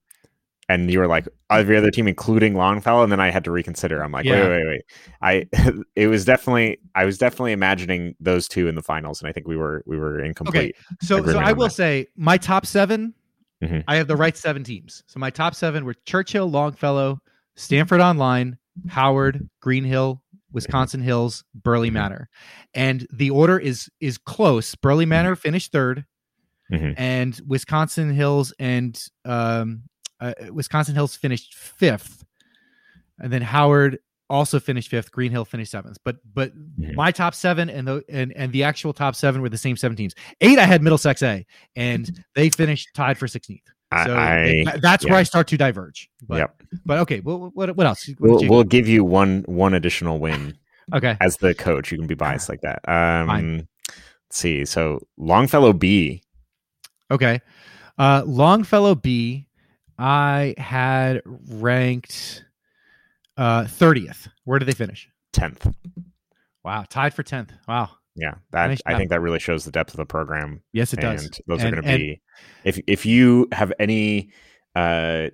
[0.68, 4.02] and you were like every other team including longfellow and then i had to reconsider
[4.02, 4.48] i'm like yeah.
[4.48, 4.82] wait wait wait
[5.22, 9.32] i it was definitely i was definitely imagining those two in the finals and i
[9.32, 11.72] think we were we were incomplete okay so so i will that.
[11.72, 13.14] say my top 7
[13.62, 13.80] mm-hmm.
[13.88, 17.18] i have the right seven teams so my top seven were churchill longfellow
[17.56, 20.22] stanford online howard greenhill
[20.52, 21.08] wisconsin mm-hmm.
[21.08, 21.94] hills burley mm-hmm.
[21.94, 22.28] manor
[22.74, 25.40] and the order is is close burleigh manor mm-hmm.
[25.40, 26.04] finished 3rd
[26.72, 26.92] mm-hmm.
[26.96, 29.82] and wisconsin hills and um
[30.24, 32.24] uh, Wisconsin Hills finished fifth,
[33.18, 33.98] and then Howard
[34.30, 35.12] also finished fifth.
[35.12, 35.98] Greenhill finished seventh.
[36.04, 36.94] But but mm-hmm.
[36.94, 39.96] my top seven and the and and the actual top seven were the same seven
[39.96, 40.14] teams.
[40.40, 43.62] Eight I had Middlesex A, and they finished tied for sixteenth.
[44.04, 45.10] So I, that's yeah.
[45.10, 46.10] where I start to diverge.
[46.26, 46.62] But, yep.
[46.84, 48.08] But okay, well, what what else?
[48.18, 50.58] What we'll, we'll give you one one additional win.
[50.94, 51.16] okay.
[51.20, 52.80] As the coach, you can be biased like that.
[52.88, 53.68] Um, Fine.
[53.88, 54.64] Let's see.
[54.64, 56.22] So Longfellow B.
[57.10, 57.40] Okay.
[57.96, 59.46] Uh, Longfellow B
[59.98, 62.44] I had ranked
[63.36, 64.28] uh 30th.
[64.44, 65.08] Where did they finish?
[65.34, 65.72] 10th.
[66.64, 67.50] Wow, tied for 10th.
[67.68, 67.90] Wow.
[68.16, 70.62] Yeah, that nice I think that really shows the depth of the program.
[70.72, 71.28] Yes, it does.
[71.46, 72.22] Those and, are going to be
[72.64, 74.30] if if you have any
[74.76, 75.30] uh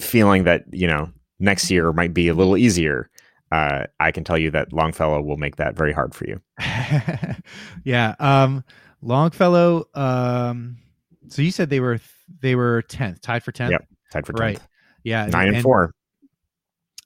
[0.00, 3.10] feeling that, you know, next year might be a little easier,
[3.50, 6.40] uh, I can tell you that Longfellow will make that very hard for you.
[7.84, 8.14] yeah.
[8.18, 8.64] Um,
[9.02, 9.86] Longfellow.
[9.94, 10.78] Um,
[11.28, 12.00] so you said they were
[12.40, 13.72] they were tenth, tied for tenth.
[13.72, 14.40] Yep, tied for tenth.
[14.40, 14.60] Right.
[15.04, 15.94] Yeah, nine and, and four.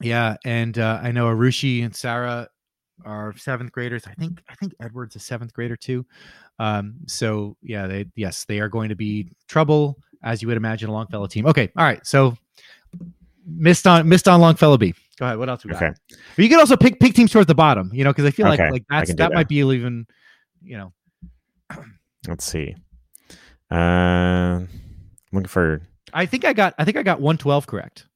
[0.01, 2.49] Yeah, and uh, I know Arushi and Sarah
[3.05, 4.05] are seventh graders.
[4.07, 6.05] I think I think Edward's a seventh grader too.
[6.59, 10.89] Um, so yeah, they yes they are going to be trouble as you would imagine
[10.89, 11.47] a Longfellow team.
[11.47, 12.05] Okay, all right.
[12.07, 12.37] So
[13.47, 14.95] missed on missed on Longfellow B.
[15.19, 15.39] Go ahead.
[15.39, 15.83] What else we got?
[15.83, 15.95] Okay.
[16.37, 17.91] But you can also pick pick teams towards the bottom.
[17.93, 18.65] You know, because I feel okay.
[18.65, 20.07] like like that's that, that might be even.
[20.63, 20.93] You know.
[22.27, 22.75] Let's see.
[23.71, 24.63] Uh,
[25.33, 25.83] looking for.
[26.13, 26.75] I think I got.
[26.79, 28.07] I think I got one twelve correct.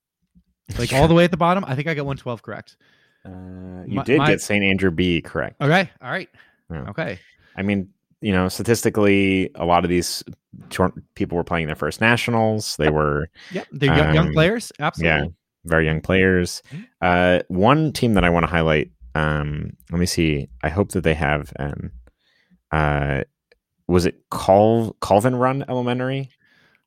[0.78, 1.64] Like all the way at the bottom.
[1.66, 2.76] I think I got one twelve correct.
[3.24, 4.26] Uh, you my, did my...
[4.26, 4.64] get St.
[4.64, 5.60] Andrew B correct.
[5.60, 5.90] Okay.
[6.02, 6.28] All right.
[6.70, 6.88] Yeah.
[6.90, 7.18] Okay.
[7.56, 7.88] I mean,
[8.20, 10.22] you know, statistically, a lot of these
[11.14, 12.76] people were playing their first nationals.
[12.76, 13.28] They were.
[13.52, 13.66] Yep.
[13.72, 14.72] They're um, young players.
[14.78, 15.26] Absolutely.
[15.26, 15.26] Yeah.
[15.64, 16.62] Very young players.
[16.70, 16.82] Mm-hmm.
[17.02, 18.90] Uh, one team that I want to highlight.
[19.14, 20.48] Um, let me see.
[20.62, 21.92] I hope that they have an.
[22.70, 23.24] Uh,
[23.88, 26.30] was it Col Colvin Run Elementary,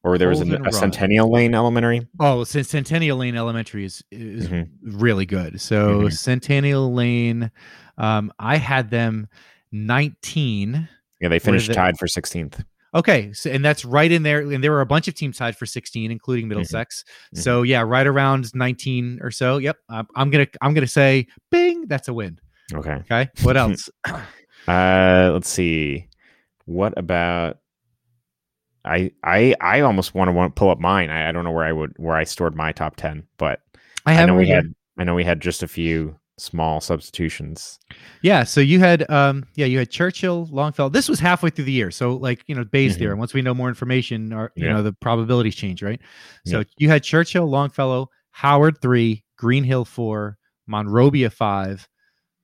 [0.04, 2.06] or there was a, a Centennial Lane Elementary.
[2.20, 4.70] Oh, Centennial Lane Elementary is is Mhm.
[4.84, 5.60] really good.
[5.62, 6.14] So Mhm.
[6.14, 7.52] Centennial Lane,
[7.98, 9.28] um, I had them
[9.72, 10.88] 19.
[11.22, 12.64] Yeah, they finished is tied for 16th.
[12.96, 15.58] Okay, so and that's right in there, and there were a bunch of teams tied
[15.58, 17.04] for 16, including Middlesex.
[17.36, 17.40] Mhm.
[17.40, 19.58] So yeah, right around 19 or so.
[19.58, 22.38] Yep, I'm, I'm gonna I'm gonna say, Bing, that's a win.
[22.74, 22.92] Okay.
[23.10, 23.90] Okay, what else?
[24.68, 26.08] Uh, let's see.
[26.66, 27.58] What about?
[28.86, 31.10] I I I almost want to want to pull up mine.
[31.10, 33.62] I, I don't know where I would where I stored my top ten, but
[34.06, 37.80] I I, know we had I know we had just a few small substitutions.
[38.22, 40.90] Yeah, so you had um yeah, you had Churchill, Longfellow.
[40.90, 41.92] This was halfway through the year.
[41.92, 43.00] So like, you know, Bayes Mhm.
[43.00, 43.20] theorem.
[43.20, 44.74] Once we know more information or you Yeah.
[44.74, 46.02] know, the probabilities change, right?
[46.46, 46.64] So Yeah.
[46.78, 51.88] you had Churchill, Longfellow, Howard 3, Greenhill 4, Monrovia 5,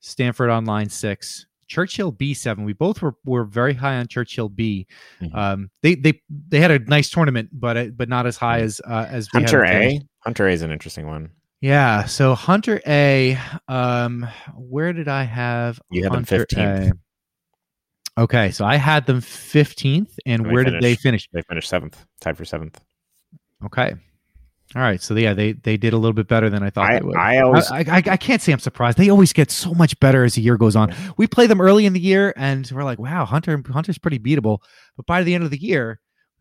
[0.00, 2.64] Stanford Online 6, Churchill B 7.
[2.64, 4.86] We both were were very high on Churchill B.
[5.22, 5.34] Mhm.
[5.34, 9.06] Um they they they had a nice tournament, but but not as high as uh,
[9.08, 9.64] as we Hunter.
[9.64, 10.00] A.
[10.24, 11.30] Hunter A is an interesting one.
[11.62, 15.78] Yeah, so Hunter A, um, where did I have?
[15.90, 16.92] You had them 15th.
[18.16, 21.28] Okay, so I had them fifteenth, and They where did they finish?
[21.32, 22.80] They finished seventh, tied for seventh.
[23.64, 23.94] Okay,
[24.76, 27.00] all right, so yeah, they they did a little bit better than I thought I
[27.00, 27.16] they would.
[27.16, 28.98] I always I, I, I can't say I'm surprised.
[28.98, 30.94] They always get so much better as the year goes on.
[31.16, 34.58] We play them early in the year, and we're like, "Wow, Hunter Hunter's pretty beatable."
[34.96, 35.98] But by the end of the year,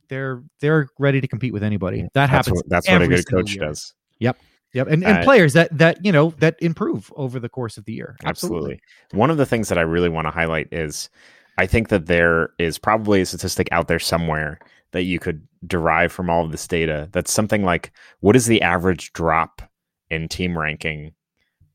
[0.09, 2.01] they're they're ready to compete with anybody.
[2.01, 2.55] That that's happens.
[2.57, 3.65] what, that's what a good coach year.
[3.65, 3.93] does.
[4.19, 4.37] Yep,
[4.73, 7.85] Yep, and, and Uh, players that that you know that improve over the course of
[7.85, 8.15] the year.
[8.25, 8.79] Absolutely.
[9.11, 11.09] One of the things that I really want to highlight is
[11.57, 14.59] I think that there is probably a statistic out there somewhere
[14.91, 18.61] that you could derive from all of this data that's something like what is the
[18.61, 19.61] average drop
[20.09, 21.11] in team ranking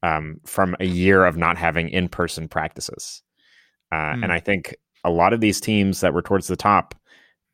[0.03, 3.22] um, from a year of not having in person practices?
[3.90, 4.24] Uh, Hmm.
[4.24, 6.94] And I think a lot of these teams that were towards the top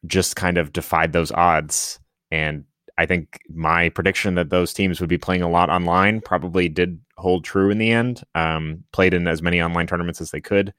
[0.07, 2.01] just kind of defied those odds.
[2.31, 2.65] And
[2.97, 7.01] I think my prediction that those teams would be playing a lot online probably did
[7.17, 8.23] hold true in the end.
[8.35, 10.73] Um, played in as many online tournaments as they could.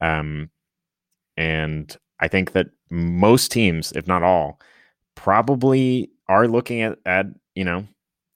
[0.00, 0.50] Um,
[1.36, 4.60] and I think that most teams, if not all,
[5.14, 7.86] probably are looking at, at you know,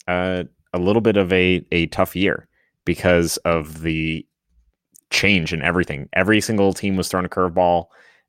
[0.06, 2.46] uh, a little bit of a, a tough year
[2.84, 4.26] because of the
[5.10, 6.08] change in everything.
[6.12, 7.86] Every single team was thrown a curveball.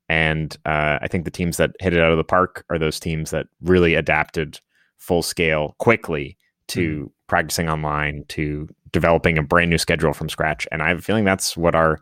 [0.08, 3.00] And uh, I think the teams that hit it out of the park are those
[3.00, 4.60] teams that really adapted
[4.98, 6.38] full scale quickly
[6.70, 10.68] to practicing online, to developing a brand new schedule from scratch.
[10.72, 12.00] And I have a feeling that's what our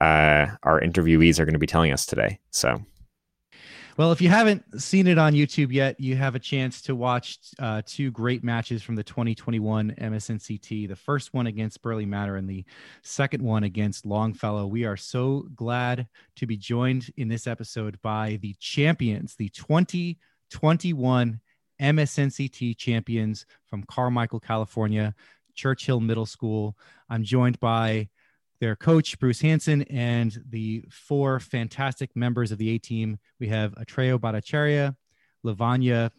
[0.00, 2.38] uh, our interviewees are going to be telling us today.
[2.50, 2.80] So
[3.98, 7.40] Well, if you haven't seen it on YouTube yet, you have a chance to watch
[7.58, 10.86] uh, two great matches from the 2021 MSNCT.
[10.86, 12.64] The first one against Burleigh Manor and the
[13.02, 14.68] second one against Longfellow.
[14.68, 16.06] We are so glad
[16.36, 21.40] to be joined in this episode by the champions, the 2021
[21.82, 25.12] MSNCT champions from Carmichael, California,
[25.56, 26.76] Churchill Middle School.
[27.10, 28.10] I'm joined by
[28.60, 33.18] their coach, Bruce Hansen, and the four fantastic members of the A team.
[33.38, 34.96] We have Atreo Bhattacharya,
[35.44, 36.10] Lavanya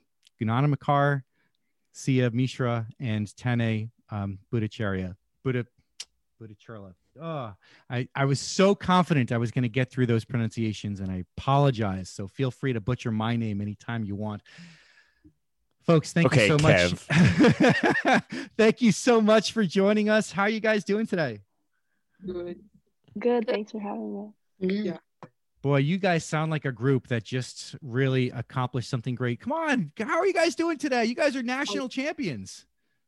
[0.42, 1.24] Gunanamakar,
[1.92, 5.16] Sia Mishra, and Tanay um, Buddhacharya.
[5.44, 5.66] Buddha,
[6.42, 6.94] Buddhacharla.
[7.22, 7.54] Oh,
[7.90, 11.26] I, I was so confident I was going to get through those pronunciations, and I
[11.38, 12.10] apologize.
[12.10, 14.42] So feel free to butcher my name anytime you want.
[15.86, 18.24] Folks, thank Okay, you so much.
[18.58, 20.32] thank you so much for joining us.
[20.32, 21.42] How are you guys doing today?
[22.26, 22.60] Good.
[23.18, 23.48] Good.
[23.48, 24.82] Thanks for having me.
[24.84, 24.98] Yeah.
[25.62, 29.42] Boy, you guys sound like a group that just really accomplished something great.
[29.42, 31.04] Come on, how are you guys doing today?
[31.06, 32.66] You guys are national champions.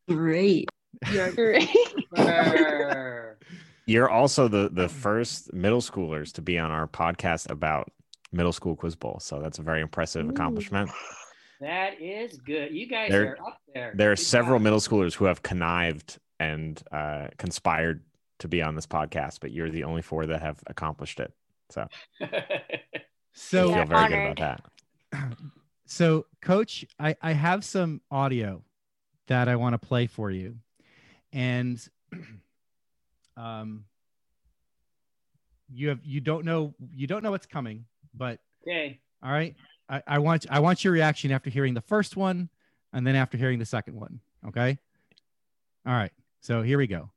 [0.08, 0.68] Great.
[1.10, 1.30] Yeah.
[1.34, 1.68] Great.
[3.86, 7.90] You're also the the first middle schoolers to be on our podcast about
[8.32, 9.18] middle school quiz bowl.
[9.20, 10.30] So that's a very impressive Ooh.
[10.30, 10.90] accomplishment.
[11.60, 12.72] that is good.
[12.72, 13.92] You guys There- are up there.
[13.96, 14.62] There are Good several job.
[14.64, 18.02] middle schoolers who have connived and uh, conspired
[18.42, 21.32] to be on this podcast, but you're the only four that have accomplished it.
[21.70, 21.88] So
[23.34, 24.60] So, I feel very good about
[25.10, 25.38] that.
[25.86, 28.62] so coach, I, I have some audio
[29.28, 30.56] that I want to play for you.
[31.32, 31.80] And
[33.36, 33.84] um
[35.74, 39.00] you have you don't know you don't know what's coming, but okay.
[39.22, 39.56] all right.
[39.88, 42.50] I, I want I want your reaction after hearing the first one
[42.92, 44.20] and then after hearing the second one.
[44.46, 44.78] Okay.
[45.86, 46.12] All right.
[46.40, 47.10] So here we go.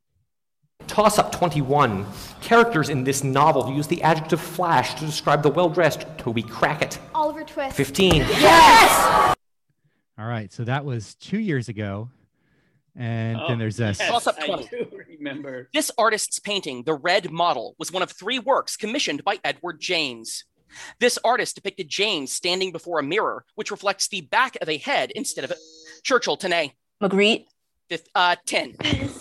[0.86, 2.06] Toss Up 21.
[2.40, 6.98] Characters in this novel use the adjective flash to describe the well dressed Toby Crackit.
[7.14, 7.76] Oliver Twist.
[7.76, 8.14] 15.
[8.14, 9.34] Yes!
[10.18, 10.52] All right.
[10.52, 12.08] So that was two years ago.
[12.94, 13.98] And then Oh, there's this.
[13.98, 14.68] yes, Toss up I 20.
[14.68, 15.68] do remember.
[15.74, 20.44] This artist's painting, The Red Model, was one of three works commissioned by Edward James.
[20.98, 25.10] This artist depicted James standing before a mirror, which reflects the back of a head
[25.14, 25.56] instead of a
[26.04, 26.38] Churchill.
[26.38, 26.72] Tanay.
[27.02, 27.44] Magritte.
[27.90, 28.76] Fifth, uh, 10.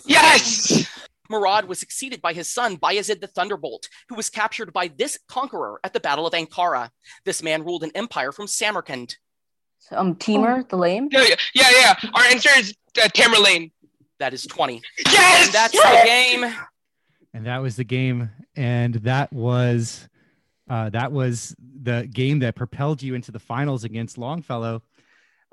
[0.06, 0.88] Yes!
[1.30, 5.80] Murad was succeeded by his son Bayezid the Thunderbolt, who was captured by this conqueror
[5.84, 6.90] at the Battle of Ankara.
[7.26, 9.16] This man ruled an empire from Samarkand.
[9.92, 11.10] Um, Timur, the lame.
[11.12, 11.70] Yeah, yeah, yeah,
[12.04, 12.10] yeah.
[12.14, 13.72] Our answer is uh, Tamerlane.
[14.20, 14.82] That is 20.
[15.06, 15.46] Yes!
[15.48, 16.02] And that's Yes!
[16.04, 16.56] the game.
[17.34, 20.08] And that was the game, and that was
[20.70, 24.82] uh, that was the game that propelled you into the finals against Longfellow.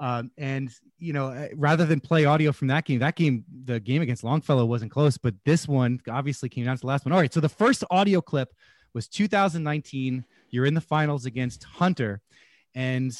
[0.03, 3.79] Um, and you know, uh, rather than play audio from that game, that game, the
[3.79, 7.13] game against Longfellow wasn't close, but this one obviously came down to the last one.
[7.13, 8.53] All right, so the first audio clip
[8.95, 10.25] was 2019.
[10.51, 12.21] You're in the finals against Hunter,
[12.75, 13.17] and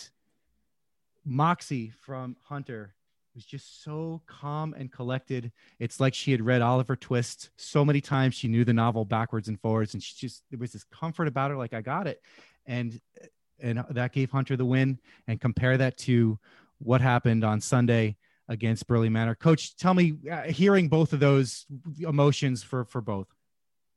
[1.25, 2.97] Moxie from Hunter
[3.37, 5.53] was just so calm and collected.
[5.79, 8.35] It's like she had read Oliver Twist so many times.
[8.35, 11.53] She knew the novel backwards and forwards, and she just there was this comfort about
[11.53, 12.21] her, like I got it,
[12.67, 13.01] and
[13.61, 14.99] and that gave Hunter the win.
[15.29, 16.41] And compare that to
[16.83, 18.17] what happened on Sunday
[18.49, 19.35] against Burleigh Manor.
[19.35, 21.67] Coach, tell me, uh, hearing both of those
[22.01, 23.29] emotions for for both.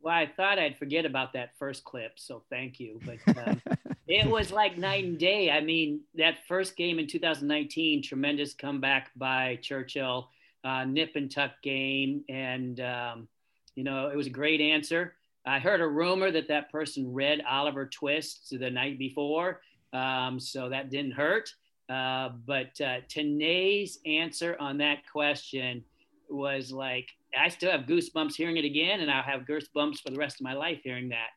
[0.01, 2.99] Well, I thought I'd forget about that first clip, so thank you.
[3.05, 3.61] But um,
[4.07, 5.49] it was like night and day.
[5.49, 10.29] I mean, that first game in 2019, tremendous comeback by Churchill,
[10.63, 13.27] uh, nip and tuck game, and um,
[13.75, 15.15] you know it was a great answer.
[15.45, 19.61] I heard a rumor that that person read Oliver Twist the night before,
[19.93, 21.49] um, so that didn't hurt.
[21.89, 25.83] Uh, but uh, Tanay's answer on that question
[26.29, 30.17] was like, I still have goosebumps hearing it again, and I'll have goosebumps for the
[30.17, 31.29] rest of my life hearing that.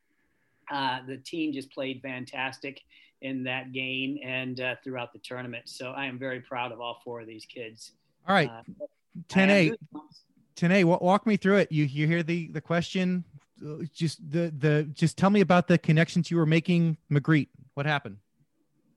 [0.70, 2.80] Uh, the team just played fantastic
[3.20, 5.68] in that game and uh, throughout the tournament.
[5.68, 7.92] So I am very proud of all four of these kids.
[8.26, 8.62] All right, Uh,
[9.28, 9.68] 10 I 8.
[9.70, 10.20] have goosebumps.
[10.56, 11.70] 10 wa- walk me through it.
[11.72, 13.24] You you hear the the question,
[13.64, 16.96] Uh, just the the just tell me about the connections you were making.
[17.10, 18.18] Magritte, what happened?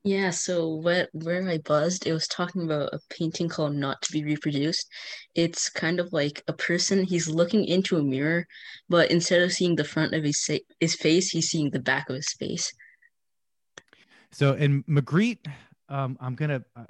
[0.04, 4.12] Yeah, so what where I buzzed, it was talking about a painting called Not to
[4.12, 4.88] be Reproduced.
[5.36, 8.48] It's kind of like a person, he's looking into a mirror,
[8.90, 12.16] but instead of seeing the front of his his face, he's seeing the back of
[12.16, 12.74] his face.
[14.32, 15.46] So and Magritte,
[15.90, 16.64] um, I'm gonna.
[16.76, 16.86] Uh,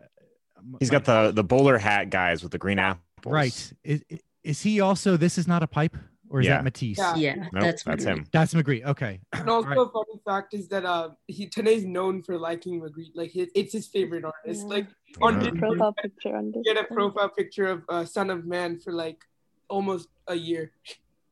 [0.79, 3.01] He's got the the bowler hat guys with the green apples.
[3.25, 3.73] right.
[3.83, 4.03] Is,
[4.43, 5.17] is he also?
[5.17, 5.97] This is not a pipe,
[6.31, 6.55] or is Yeah.
[6.57, 6.97] that Matisse?
[6.97, 7.15] Yeah.
[7.15, 8.25] Yeah, Nope, that's that's him.
[8.31, 8.85] That's Magritte.
[8.85, 9.19] Okay.
[9.33, 9.77] And also, Right.
[9.77, 13.11] a funny fact is that uh, he Tanay's known for liking Magritte.
[13.15, 14.61] Like, he, it's his favorite artist.
[14.63, 14.67] Yeah.
[14.75, 14.87] Like,
[15.21, 15.49] on Yeah.
[15.51, 16.97] Discord, Profile picture on you get a Discord.
[16.97, 19.23] profile picture of uh, Son of Man for like
[19.69, 20.71] almost a year.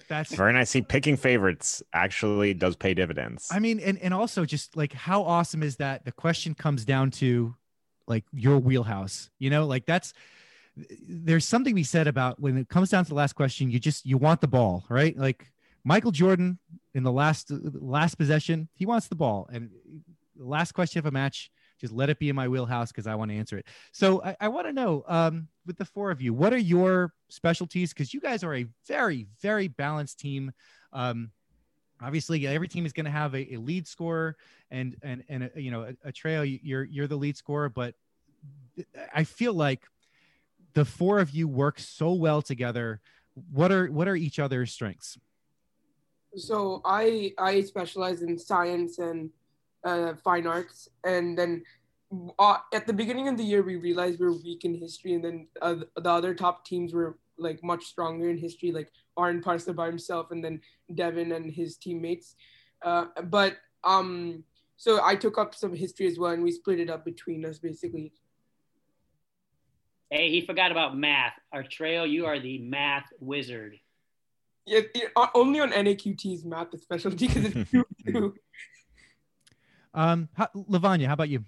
[0.07, 0.71] That's Very nice.
[0.71, 3.47] See, picking favorites actually does pay dividends.
[3.51, 6.03] I mean, and and also just like how awesome is that?
[6.03, 7.55] The question comes down to
[8.07, 9.29] like your wheelhouse.
[9.37, 10.13] You know, like that's
[11.07, 13.71] there's something we said about when it comes down to the last question.
[13.71, 15.17] You just you want the ball, right?
[15.17, 15.51] Like
[15.83, 16.59] Michael Jordan
[16.93, 19.69] in the last last possession, he wants the ball, and
[20.35, 21.51] the last question of a match.
[21.79, 23.65] Just let it be in my wheelhouse because I want to answer it.
[23.93, 27.13] So I, I want to know, um, with the four of you, what are your
[27.29, 27.93] specialties?
[27.93, 30.51] Because you guys are a very, very balanced team.
[30.91, 31.31] Um,
[32.01, 34.35] obviously every team is going to have a, a lead scorer
[34.71, 37.93] and and and a, you know a, a trail you're you're the lead scorer but
[39.13, 39.83] i feel like
[40.79, 43.01] the four of you work so well together
[43.51, 45.17] what are what are each other's strengths
[46.35, 49.31] So I I specialize in science and
[49.83, 51.63] uh, fine arts, and then
[52.37, 55.23] uh, at the beginning of the year we realized we are weak in history, and
[55.23, 59.75] then uh, the other top teams were like much stronger in history, like Arn Parsa
[59.75, 60.61] by himself, and then
[60.93, 62.35] Devin and his teammates.
[62.81, 64.43] Uh, but um,
[64.77, 67.59] so I took up some history as well, and we split it up between us
[67.59, 68.13] basically.
[70.09, 71.33] Hey, he forgot about math.
[71.53, 73.77] Our trail, you are the math wizard.
[74.65, 78.35] Yeah, yeah, uh, only on NAQT's math is specialty because it's two two.
[79.93, 81.43] um how, lavanya how about you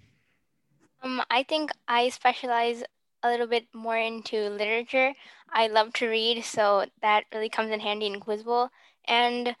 [1.02, 2.82] Um, I think I specialize
[3.22, 5.14] a little bit more into literature.
[5.52, 8.70] I love to read, so that really comes in handy in Quiz Bowl.
[9.06, 9.54] And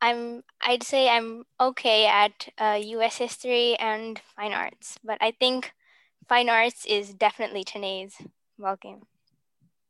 [0.00, 3.18] I'm, I'd say I'm okay at uh, U.S.
[3.18, 5.72] history and fine arts, but I think
[6.30, 8.14] fine arts is definitely Tanay's
[8.58, 9.02] ball game.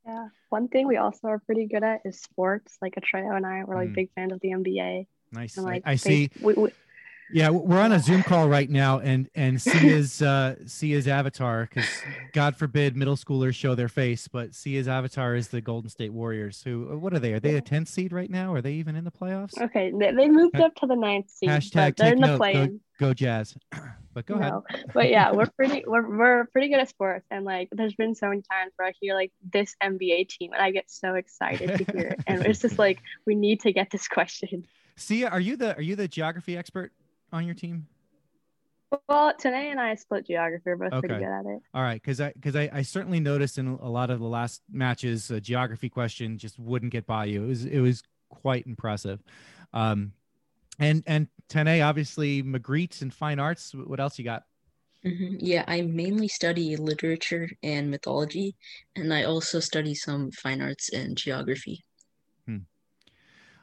[0.07, 0.29] Yeah.
[0.49, 2.77] One thing we also are pretty good at is sports.
[2.83, 3.95] Like Atreya and I, we're like Mm.
[3.95, 5.07] big fans of the NBA.
[5.33, 6.71] nice And I- like I, they- see We, we,
[7.33, 11.87] yeah we're on a zoom call right now and and sia's uh sia's avatar because
[12.33, 16.61] god forbid middle schoolers show their face but sia's avatar is the golden state warriors
[16.65, 19.05] who what are they are they a 10th seed right now are they even in
[19.05, 22.15] the playoffs okay, they, they moved up to the ninth seed, hashtag but they're take
[22.17, 22.81] in the note go, play-in.
[22.99, 23.55] go jazz
[24.13, 24.53] but go ahead
[24.93, 28.29] but yeah, we're pretty we're, we're pretty good at sports, and like there's been so
[28.29, 31.93] many times where I hear like this NBA team, and I get so excited to
[31.93, 34.67] hear it, and it's just like we need to get this question.
[34.97, 36.93] Sia, are you the are you the geography expert
[37.33, 37.87] on your team?
[39.09, 40.65] Well, Tanay and I split geography.
[40.67, 41.63] We're both pretty good at it.
[41.73, 44.63] All right, because I because I, I certainly noticed in a lot of the last
[44.71, 47.45] matches, a geography question just wouldn't get by you.
[47.45, 49.23] It was it was quite impressive.
[49.73, 50.13] Um,
[50.81, 53.73] and and Tanay obviously Magritte and fine arts.
[53.75, 54.45] What else you got?
[55.03, 58.57] hmm Yeah, I mainly study literature and mythology,
[58.97, 61.85] and I also study some fine arts and geography.
[62.47, 62.59] Hmm.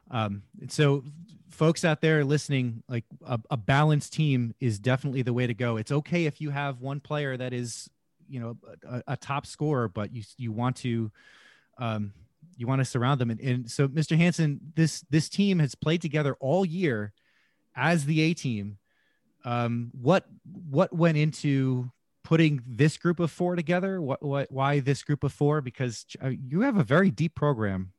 [0.10, 1.04] Um, so
[1.50, 5.78] folks out there listening, like a, a balanced team is definitely the way to go.
[5.78, 7.90] It's okay if you have one player that is,
[8.30, 8.58] you know,
[8.88, 11.12] a, a top scorer, but you you want to,
[11.78, 12.14] um,
[12.58, 13.30] you want to surround them.
[13.30, 14.18] And, and so, Mr.
[14.18, 17.14] Hansen, this this team has played together all year
[17.76, 18.78] as the A team.
[19.46, 20.26] Um, what
[20.70, 21.92] what went into
[22.24, 24.02] putting this group of four together?
[24.02, 25.62] What what why this group of four?
[25.62, 27.94] Because uh, you have a very deep program.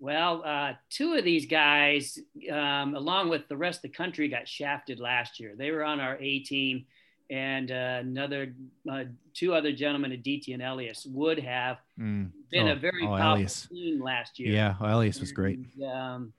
[0.00, 2.20] Well, uh, two of these guys,
[2.52, 5.54] um, along with the rest of the country, got shafted last year.
[5.56, 6.86] They were on our A team,
[7.30, 8.54] and uh, another
[8.90, 9.04] uh,
[9.34, 12.30] two other gentlemen, Aditya and Elias, would have Mm.
[12.50, 13.66] been Oh, a very oh, powerful Elias.
[13.66, 14.52] team last year.
[14.52, 15.58] Yeah, well, Elias was great.
[15.58, 16.32] And, um,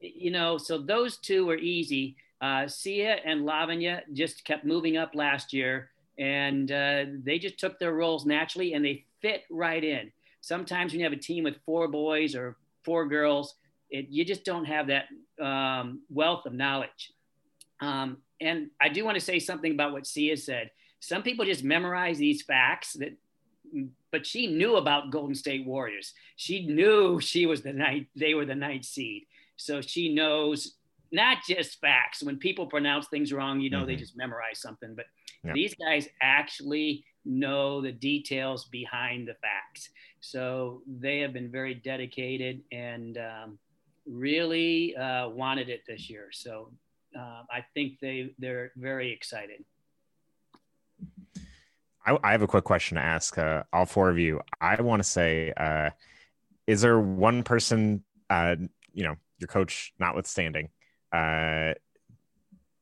[0.00, 2.16] you know, so those two were easy.
[2.40, 7.78] Uh, Sia and Lavanya just kept moving up last year, and uh, they just took
[7.78, 10.10] their roles naturally, and they fit right in.
[10.40, 13.56] Sometimes when you have a team with four boys or four girls,
[13.90, 15.06] it, you just don't have that
[15.44, 17.12] um, wealth of knowledge.
[17.80, 20.70] Um, and I do want to say something about what Sia said.
[21.00, 23.16] Some people just memorize these facts that
[24.10, 26.14] but she knew about Golden State Warriors.
[26.36, 29.24] She knew she was the night they were the ninth seed.
[29.56, 30.76] So she knows
[31.12, 32.22] not just facts.
[32.22, 33.98] When people pronounce things wrong, you know they Mhm.
[33.98, 34.94] just memorize something.
[34.94, 35.06] But
[35.44, 35.52] Yeah.
[35.52, 39.90] these guys actually know the details behind the facts.
[40.20, 43.58] So they have been very dedicated and um,
[44.06, 46.30] really uh, wanted it this year.
[46.32, 46.72] So
[47.18, 49.64] uh, I think they they're very excited.
[52.06, 54.40] I, I have a quick question to ask uh, all four of you.
[54.60, 55.90] I want to say, uh,
[56.66, 58.56] is there one person, uh,
[58.94, 60.70] you know, your coach notwithstanding,
[61.12, 61.74] uh,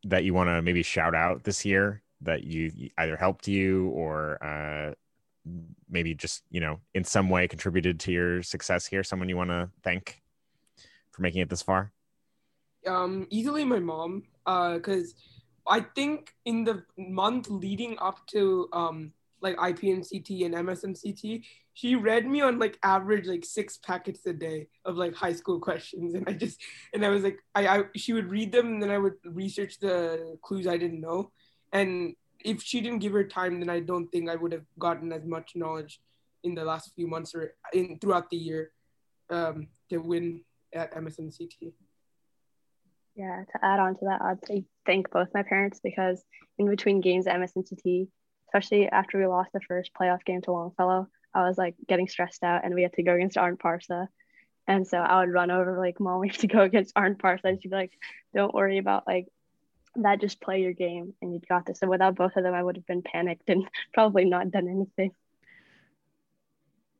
[0.04, 4.42] that you want to maybe shout out this year that you either helped you or
[4.42, 4.94] uh,
[5.88, 9.02] maybe just you know in some way contributed to your success here?
[9.02, 10.22] Someone you want to thank
[11.10, 11.92] for making it this far?
[12.86, 15.14] Um easily my mom uh because
[15.66, 22.26] i think in the month leading up to um like ipnct and msnct she read
[22.26, 26.14] me on like average like six packets a day of like high school questions.
[26.14, 26.58] And i just
[26.94, 29.78] and i was like i, I she would read them and then i would research
[29.78, 31.32] the clues i didn't know.
[31.72, 35.12] And if she didn't give her time then i don't think i would have gotten
[35.12, 36.00] as much knowledge
[36.44, 38.70] in the last few months or in throughout the year
[39.30, 40.40] um to win
[40.72, 41.72] at msnct
[43.16, 46.22] Yeah, to add on to that, I'd thank both my parents because
[46.58, 48.08] in between games at MSNCT,
[48.48, 52.44] especially after we lost the first playoff game to Longfellow, I was like getting stressed
[52.44, 54.08] out and we had to go against Arn Parsa.
[54.68, 57.44] And so I would run over like, Mom, we have to go against Arn Parsa.
[57.44, 57.92] And she'd be like,
[58.34, 59.28] Don't worry about like
[59.96, 61.80] that, just play your game and you got this.
[61.80, 65.12] So without both of them, I would have been panicked and probably not done anything.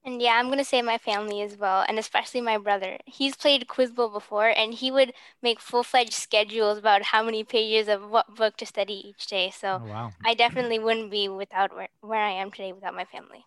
[0.07, 2.97] And yeah, I'm gonna say my family as well, and especially my brother.
[3.07, 7.89] He's played Quiz Bowl before, and he would make full-fledged schedules about how many pages
[7.89, 9.51] of what book to study each day.
[9.51, 10.13] So Oh, wow.
[10.25, 13.45] I definitely wouldn't be without where, where I am today without my family.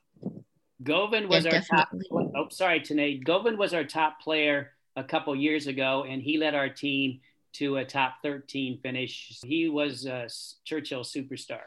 [0.84, 1.90] Govind was Yeah, our top.
[1.92, 2.32] definitely.
[2.36, 3.24] Oh, sorry, Tanay.
[3.24, 7.22] Govind was our top player a couple years ago, and he led our team
[7.54, 9.40] to a top 13 finish.
[9.46, 10.28] He was a
[10.66, 11.62] Churchill superstar.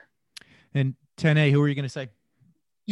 [0.74, 2.10] And Tanay, who are you going to say?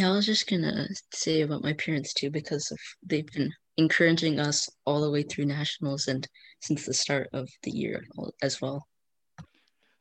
[0.01, 4.41] Yeah, I was just gonna say about my parents too, because of they've been encouraging
[4.41, 6.27] us all the way through nationals and
[6.63, 8.03] since the start of the year
[8.41, 8.87] as well.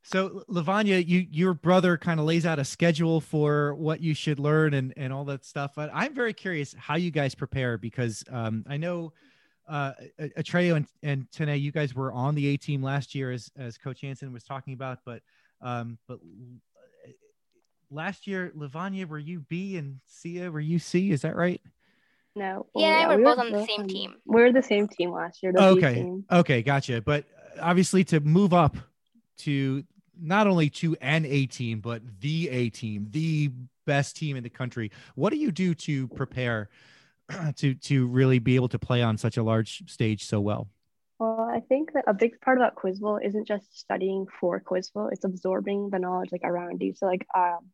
[0.03, 4.39] So Lavanya, you your brother kind of lays out a schedule for what you should
[4.39, 5.73] learn and and all that stuff.
[5.75, 9.11] But I'm very curious how you guys prepare because um, I know
[9.67, 9.91] uh,
[10.37, 13.77] Atreya and and Tanay, you guys were on the A team last year as as
[13.77, 15.21] Coach Hansen was talking about, but
[15.61, 16.19] um, but
[17.91, 21.11] last year Lavanya, were you B and Sia were you C?
[21.11, 21.61] Is that right?
[22.35, 22.67] No.
[22.75, 24.15] Yeah, we're we both on the same on- team.
[24.25, 25.53] We're the same team last year.
[25.57, 26.25] Okay team.
[26.31, 27.25] okay gotcha but
[27.57, 28.77] uh, obviously to move up
[29.39, 29.83] to
[30.21, 33.51] not only to an a team but the a team the
[33.85, 36.69] best team in the country what do you do to prepare
[37.55, 40.67] to to really be able to play on such a large stage so well
[41.19, 44.89] Well, I think that a big part about Quiz Bowl isn't just studying for Quiz
[44.89, 46.93] Bowl; it's absorbing the knowledge like around you.
[46.93, 47.67] So, like, um,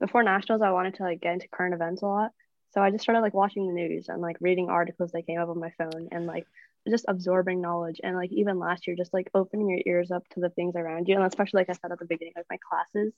[0.00, 2.30] before nationals, I wanted to like get into current events a lot.
[2.72, 5.48] So I just started like watching the news and like reading articles that came up
[5.48, 6.46] on my phone and like
[6.88, 10.40] just absorbing knowledge and like even last year just like opening your ears up to
[10.40, 13.12] the things around you and especially like i said at the beginning of my classes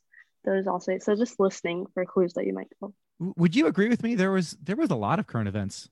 [0.44, 2.92] those also so just listening for clues that you might know
[3.36, 4.16] Would you agree with me?
[4.16, 5.88] There was there was a lot of current events.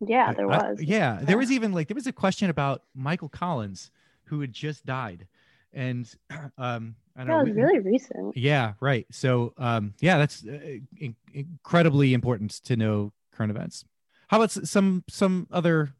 [0.00, 3.28] yeah there I- was yeah, there was even like there was a question about Michael
[3.28, 3.90] Collins
[4.24, 5.26] who had just died,
[5.74, 6.12] and
[6.58, 9.06] um, I don't yeah, was we- really recent Yeah, right.
[9.10, 13.84] So, um, yeah, that's uh, in- incredibly important to know current events.
[14.28, 15.94] How about s- some some other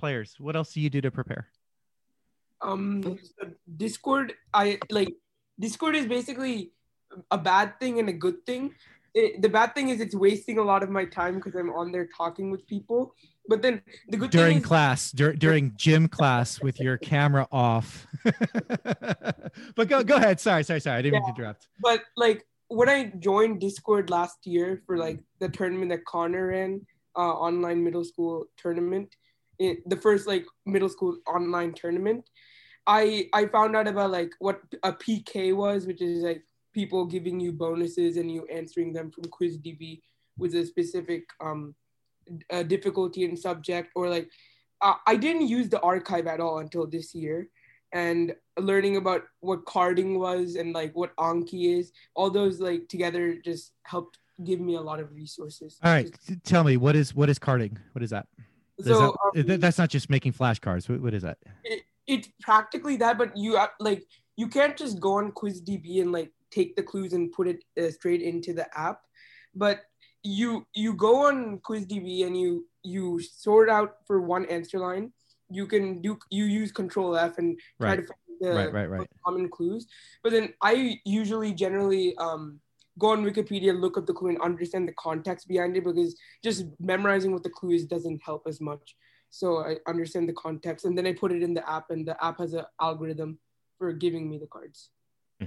[0.00, 0.34] players?
[0.38, 1.48] What else do you do to prepare?
[2.60, 3.16] um
[3.76, 5.14] discord i like
[5.60, 6.72] discord is basically
[7.30, 8.74] a bad thing and a good thing
[9.14, 11.92] it, the bad thing is it's wasting a lot of my time because i'm on
[11.92, 13.14] there talking with people
[13.48, 17.48] but then the good during thing is class, dur- during gym class, with your camera
[17.50, 18.06] off.
[18.24, 20.38] but go go ahead.
[20.38, 20.98] Sorry, sorry, sorry.
[20.98, 21.68] I didn't mean to interrupt.
[21.80, 26.86] but like when I joined Discord last year for like the tournament that Connor ran,
[27.16, 29.16] uh, online middle school tournament,
[29.58, 32.28] it, the first like middle school online tournament,
[32.86, 36.44] I I found out about like what a PK was, which is like
[36.74, 40.02] people giving you bonuses and you answering them from QuizDB
[40.36, 41.74] with a specific um
[42.50, 44.28] uh, difficulty in subject or like
[44.80, 47.48] uh, I didn't use the archive at all until this year
[47.92, 53.36] and learning about what carding was and like what Anki is all those like together
[53.44, 57.14] just helped give me a lot of resources All right, t- tell me what is
[57.14, 57.78] what is carding?
[57.92, 58.26] What is that?
[58.80, 60.88] So, that- th- that's not just making flashcards.
[60.88, 61.38] What, what is that?
[61.64, 64.04] it, it's practically that but you uh, like
[64.36, 67.90] you can't just go on QuizDB and like take the clues and put it uh,
[67.90, 69.00] straight into the app
[69.54, 69.80] but
[70.22, 75.12] you you go on QuizDB and you you sort out for one answer line
[75.50, 77.96] you can do you use control F and try Right.
[77.96, 79.08] to find the Right, right, right.
[79.24, 79.86] common clues
[80.22, 82.60] but then I usually generally um
[82.98, 86.66] go on Wikipedia look up the clue and understand the context behind it because just
[86.80, 88.96] memorizing what the clue is doesn't help as much
[89.30, 92.22] so I understand the context and then I put it in the app and the
[92.24, 93.38] app has an algorithm
[93.78, 94.90] for giving me the cards.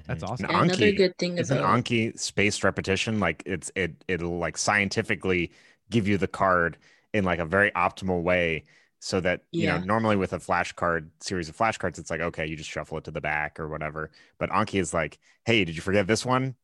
[0.08, 0.46] That's awesome.
[0.46, 4.58] And Another Anki, good thing isn't about- Anki spaced repetition like it's it it'll like
[4.58, 5.52] scientifically
[5.89, 6.78] give you the card
[7.14, 8.64] in like a very optimal way
[9.00, 12.56] so that you know normally with a flashcard series of flashcards it's like okay you
[12.56, 14.12] just shuffle it to the back or whatever.
[14.39, 16.56] But Anki is like hey did you forget this one?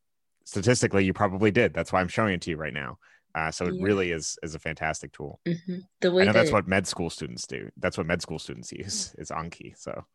[0.44, 1.74] Statistically you probably did.
[1.74, 2.98] That's why I'm showing it to you right now.
[3.34, 3.84] Uh, so it Yeah.
[3.84, 5.38] really is is a fantastic tool.
[5.46, 5.82] Mhm.
[6.00, 7.70] The I way know that's what med school students do.
[7.76, 10.06] That's what med school students use is Anki so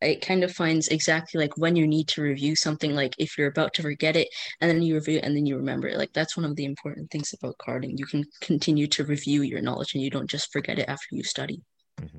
[0.00, 3.48] it kind of finds exactly like when you need to review something like if you're
[3.48, 4.28] about to forget it
[4.60, 6.64] and then you review it and then you remember it like that's one of the
[6.64, 10.52] important things about carding you can continue to review your knowledge and you don't just
[10.52, 11.62] forget it after you study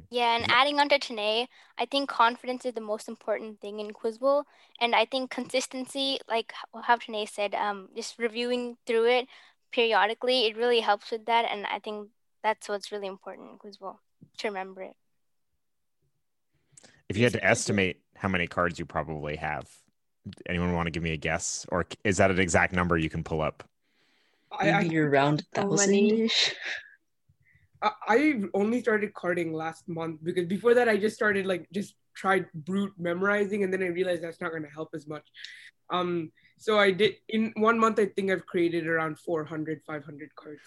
[0.10, 3.92] Yeah, and adding on to Tanay, I think confidence is the most important thing in
[3.92, 4.46] Quizbowl.
[4.80, 9.28] And I think consistency, like h- how Tanay said, um, just reviewing through it
[9.72, 11.46] periodically, it really helps with that.
[11.46, 12.10] And I think
[12.44, 14.00] that's what's really important in Quizbowl,
[14.40, 14.96] to remember it.
[17.10, 19.68] If you had to estimate how many cards you probably have,
[20.48, 23.24] anyone want to give me a guess, or is that an exact number you can
[23.24, 23.64] pull up?
[24.52, 26.56] I, I, maybe around a so thousand many- ish
[27.82, 31.96] I I only started carding last month because before that I just started like just
[32.16, 35.26] tried brute memorizing and then I realized that's not going to help as much.
[35.90, 40.62] Um, so I did in one month I think I've created around 400 500 cards.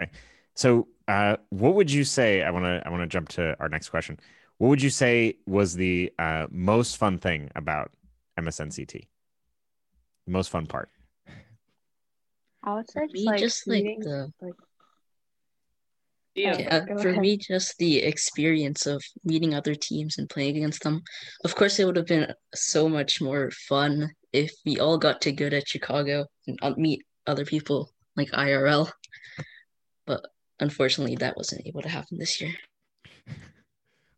[0.00, 0.10] Okay.
[0.54, 2.42] So, uh, what would you say?
[2.42, 2.82] I want to.
[2.84, 4.18] I want to jump to our next question.
[4.60, 7.92] What would you say was the uh, most fun thing about
[8.38, 8.92] MSNCT?
[10.26, 10.90] The Most fun part.
[12.62, 14.54] I would say just me, like, just like meeting, the- like
[16.34, 16.52] Yeah.
[16.52, 17.22] Okay, uh, for ahead.
[17.22, 21.00] me, just the experience of meeting other teams and playing against them.
[21.42, 25.32] Of course, it would have been so much more fun if we all got to
[25.32, 28.92] go to Chicago and uh, meet other people like IRL.
[30.04, 30.20] But
[30.58, 32.52] unfortunately, that wasn't able to happen this year.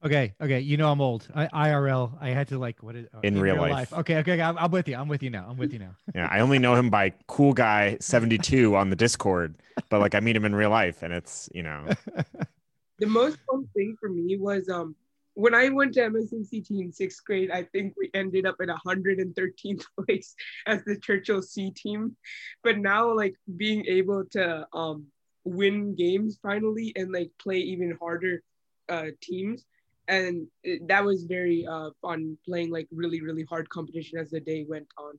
[0.04, 0.60] Okay, okay.
[0.60, 1.28] You know I'm old.
[1.34, 2.12] I, IRL.
[2.20, 3.92] I had to like what is uh, In real life.
[3.92, 4.40] Okay, okay.
[4.40, 4.96] I'm, I'm with you.
[4.96, 5.46] I'm with you now.
[5.48, 5.94] I'm with you now.
[6.14, 9.54] Yeah, I only know him by Cool Guy seventy two on the Discord,
[9.88, 11.86] but like I meet him in real life, and it's you know
[12.98, 14.94] The most fun thing for me was um
[15.34, 19.84] when I went to MSNCT in sixth grade, I think we ended up at 113th
[20.06, 20.34] place
[20.66, 22.16] as the Churchill C team.
[22.62, 25.06] But now, like being able to um,
[25.44, 28.42] win games finally and like play even harder
[28.88, 29.64] uh, teams,
[30.12, 34.40] and it, that was very uh, fun playing like really really hard competition as the
[34.40, 35.18] day went on.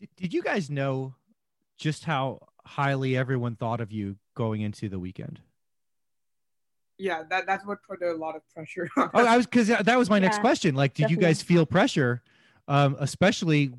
[0.00, 1.14] Did, did you guys know
[1.78, 5.40] just how highly everyone thought of you going into the weekend?
[6.98, 9.10] Yeah, that that's what put a lot of pressure on.
[9.12, 10.74] Oh, I was because that was my next question.
[10.74, 12.22] Like, did you guys feel pressure,
[12.68, 13.72] um, especially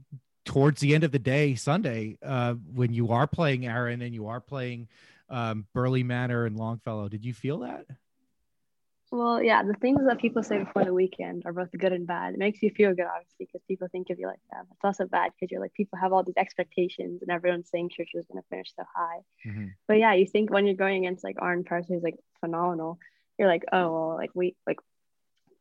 [0.46, 4.28] towards the end of the day, Sunday, uh, when you are playing Aaron and you
[4.28, 4.88] are playing
[5.30, 7.10] um, Burleigh Manor and Longfellow?
[7.10, 7.88] Did you feel that?
[9.10, 12.34] Well, yeah, the things that people say before the weekend are both good and bad.
[12.34, 14.66] It makes you feel good, obviously, because people think of you like that.
[14.70, 18.10] It's also bad because you're like, people have all these expectations and everyone's saying Church
[18.14, 19.20] was going to finish so high.
[19.46, 19.74] Mhm.
[19.88, 23.00] But yeah, you think when you're going against like Arn Parson, who's like phenomenal,
[23.40, 24.80] you're like, oh, well, like we, like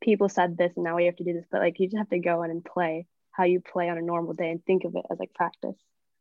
[0.00, 1.46] people said this and now we have to do this.
[1.50, 4.02] But like, you just have to go in and play how you play on a
[4.02, 5.76] normal day and think of it as like practice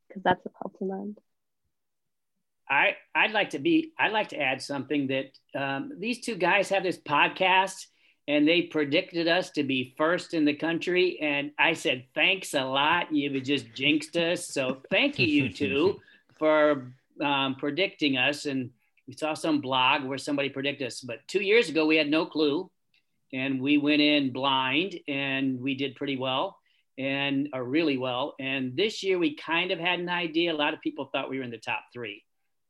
[0.07, 1.17] because that's what helps in the end.
[2.69, 6.69] I I'd like to be I'd like to add something that um, these two guys
[6.69, 7.85] have this podcast
[8.27, 11.19] and they predicted us to be first in the country.
[11.21, 13.13] And I said thanks a lot.
[13.13, 14.47] You've just jinxed us.
[14.47, 15.99] So thank you you two
[16.39, 16.91] for
[17.21, 18.45] um, predicting us.
[18.45, 18.71] And
[19.07, 22.25] we saw some blog where somebody predicted us but two years ago we had no
[22.25, 22.69] clue.
[23.33, 26.57] And we went in blind and we did pretty well
[26.97, 28.33] and really well.
[28.39, 30.53] And this year we kind of had an idea.
[30.53, 32.24] A lot of people thought we were in the top three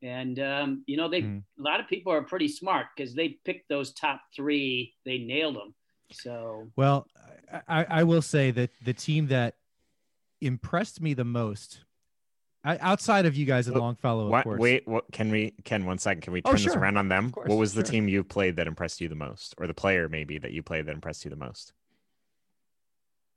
[0.05, 1.39] and um, you know, they Hmm.
[1.59, 4.93] a lot of people are pretty smart because they picked those top three.
[5.05, 5.73] They nailed them.
[6.11, 7.07] So Well,
[7.67, 9.55] I, I will say that the team that
[10.41, 11.83] impressed me the most,
[12.63, 14.59] I, outside of you guys at Longfellow, of What, course.
[14.61, 15.53] wait, what can we?
[15.63, 16.21] Ken, one second.
[16.21, 17.31] Can we Oh, turn this around on them?
[17.31, 20.07] Course, what was the team you played that impressed you the most, or the player
[20.07, 21.73] maybe that you played that impressed you the most?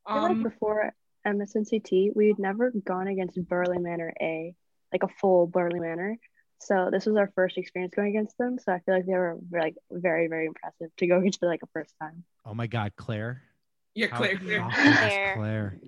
[0.07, 0.93] I feel Um, like before
[1.27, 4.55] MSNCT, we'd never gone against Burleigh Manor A,
[4.93, 6.17] like a full Burleigh Manor.
[6.61, 8.59] So this was our first experience going against them.
[8.59, 11.63] So I feel like they were like very, very impressive to go against for like
[11.63, 12.25] a first time.
[12.45, 13.43] Oh my God, Claire.
[13.95, 14.71] Yeah, How Claire, Claire.
[14.73, 15.35] Claire.
[15.37, 15.79] Claire.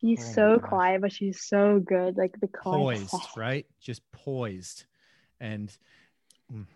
[0.00, 2.16] She's Oh so quiet, but she's so good.
[2.16, 3.08] Like the quiet.
[3.08, 3.66] Poised, right?
[3.80, 4.84] Just poised.
[5.40, 5.76] And
[6.52, 6.66] mm.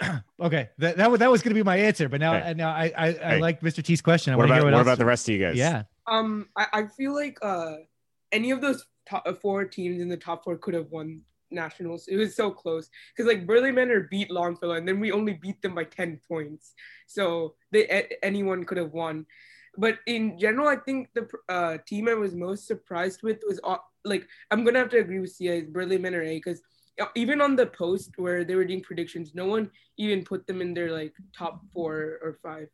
[0.40, 2.54] okay, that that, that was going to be my answer, but now Hey.
[2.54, 3.40] now I I, I Hey.
[3.40, 3.82] like Mr.
[3.82, 4.32] T's question.
[4.32, 5.56] I What about hear what, what, about the rest of you guys?
[5.56, 5.84] Yeah.
[6.06, 7.76] Um, I, I feel like uh,
[8.30, 11.22] any of those top uh, four teams in the top four could have won
[11.56, 12.06] nationals.
[12.06, 15.60] It was so close because like Burleigh Manor beat Longfellow, and then we only beat
[15.62, 16.74] them by ten points.
[17.06, 19.26] So they a- anyone could have won.
[19.76, 23.82] But in general, I think the uh, team I was most surprised with was uh,
[24.04, 26.62] like I'm gonna have to agree with Sia is Burleigh Manor A because
[27.14, 30.72] even on the post where they were doing predictions, no one even put them in
[30.72, 32.68] their like top four or five.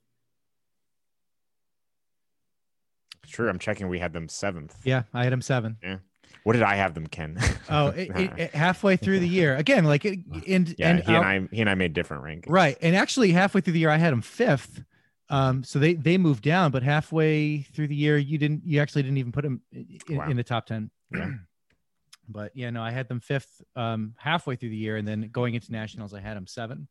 [3.26, 3.48] True.
[3.48, 3.88] I'm checking.
[3.88, 4.76] We had them seventh.
[4.84, 5.78] Yeah, I had them seven.
[5.82, 5.98] Yeah.
[6.44, 7.38] What did I have them, Ken?
[7.68, 10.18] Oh, it, it, halfway through the year again, like it,
[10.48, 12.50] and yeah, and he and I, he and I made different rankings.
[12.50, 14.82] right, and actually halfway through the year, I had him fifth.
[15.30, 19.02] Um, so they they moved down, but halfway through the year, you didn't, you actually
[19.02, 20.28] didn't even put him in, Wow.
[20.28, 20.90] in the top ten.
[21.10, 21.30] Yeah.
[22.28, 25.54] but yeah, no, I had them fifth um, halfway through the year, and then going
[25.54, 26.88] into nationals, I had him seven.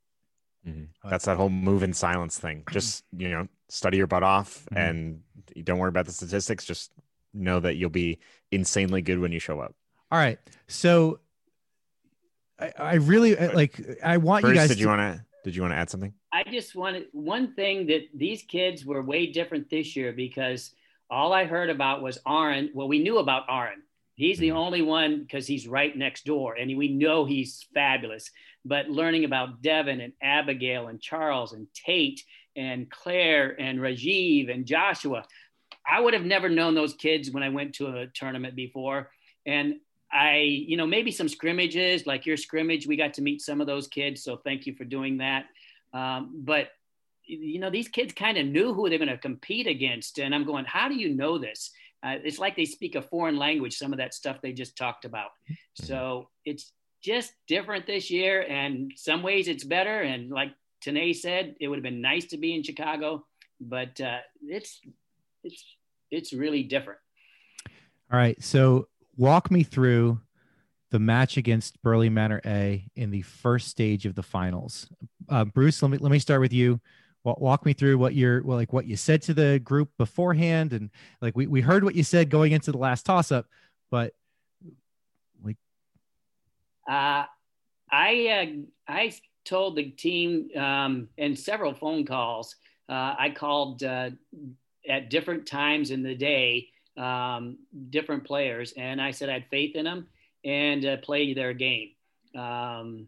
[0.67, 0.87] Mhm.
[1.09, 2.63] That's that whole move in silence thing.
[2.71, 4.89] Just you know, study your butt off, Mhm.
[4.89, 5.21] and
[5.65, 6.65] don't worry about the statistics.
[6.65, 6.91] Just
[7.33, 8.19] know that you'll be
[8.51, 9.75] insanely good when you show up.
[10.11, 11.19] All right, so
[12.59, 13.79] I, I really uh, like.
[14.03, 14.69] I want you guys.
[14.69, 15.25] did you to- want to?
[15.43, 16.13] Did you want to add something?
[16.31, 20.71] I just wanted one thing that these kids were way different this year because
[21.09, 22.69] all I heard about was Aaron.
[22.73, 23.81] Well, we knew about Aaron.
[24.15, 28.29] He's the only one because he's right next door, and we know he's fabulous.
[28.63, 32.23] But learning about Devin and Abigail and Charles and Tate
[32.55, 35.23] and Claire and Rajiv and Joshua,
[35.91, 39.11] I would have never known those kids when I went to a tournament before.
[39.45, 39.75] And
[40.11, 43.67] I, you know, maybe some scrimmages like your scrimmage, we got to meet some of
[43.67, 44.23] those kids.
[44.23, 45.45] So thank you for doing that.
[45.93, 46.69] Um, but
[47.25, 50.19] you know, these kids kind of knew who they're going to compete against.
[50.19, 51.71] And I'm going, how do you know this?
[52.03, 55.05] Uh, it's like they speak a foreign language, some of that stuff they just talked
[55.05, 55.31] about.
[55.75, 56.71] So it's
[57.01, 58.45] just different this year.
[58.47, 60.01] And some ways it's better.
[60.01, 63.25] And like Tanay said, it would have been nice to be in Chicago,
[63.59, 64.81] but uh, it's,
[65.43, 65.63] it's,
[66.11, 66.99] it's really different.
[68.11, 68.41] All right.
[68.43, 70.19] So walk me through
[70.91, 74.89] the match against Burleigh Manor A in the first stage of the finals.
[75.29, 76.79] Uh, Bruce, let me let me start with you.
[77.23, 80.89] Walk me through what you're well, like what you said to the group beforehand, and
[81.21, 83.45] like we, we heard what you said going into the last toss up,
[83.89, 84.13] but
[85.43, 85.57] like
[86.89, 87.25] Uh,
[87.91, 89.13] I uh, I
[89.45, 92.55] told the team um, in several phone calls.
[92.89, 94.09] Uh, I called uh,
[94.87, 97.57] at different times in the day, um,
[97.89, 100.07] different players, and I said I had faith in them
[100.43, 101.91] and uh, play their game.
[102.35, 103.07] Um,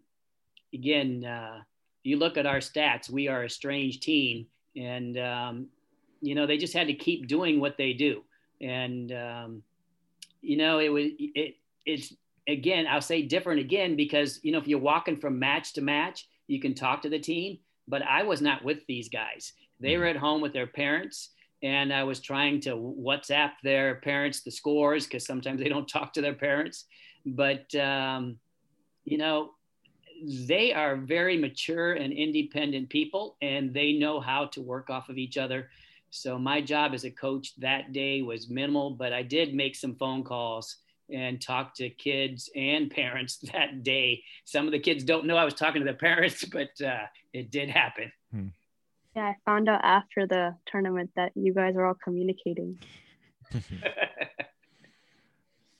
[0.74, 1.61] again, uh,
[2.03, 5.67] you look at our stats; we are a strange team, and um,
[6.21, 8.24] you know they just had to keep doing what they do,
[8.61, 9.63] and um,
[10.41, 11.55] you know it was it
[11.86, 12.13] it's
[12.47, 16.28] again i'll say different again because you know if you're walking from match to match
[16.47, 17.57] you can talk to the team.
[17.88, 19.53] But i was not with these guys.
[19.80, 21.30] They were at home with their parents
[21.64, 26.14] and i was trying to whatsapp their parents the scores because sometimes they don't talk
[26.14, 26.86] to their parents
[27.26, 28.38] but um,
[29.05, 29.51] you know
[30.24, 35.18] they are very mature and independent people, and they know how to work off of
[35.18, 35.70] each other.
[36.09, 39.95] So my job as a coach that day was minimal, but I did make some
[39.95, 40.78] phone calls
[41.11, 44.24] and talk to kids and parents that day.
[44.45, 47.51] Some of the kids don't know I was talking to the parents, but uh, it
[47.51, 48.11] did happen.
[48.32, 48.47] Hmm.
[49.16, 52.80] Yeah, I found out after the tournament that you guys are all communicating.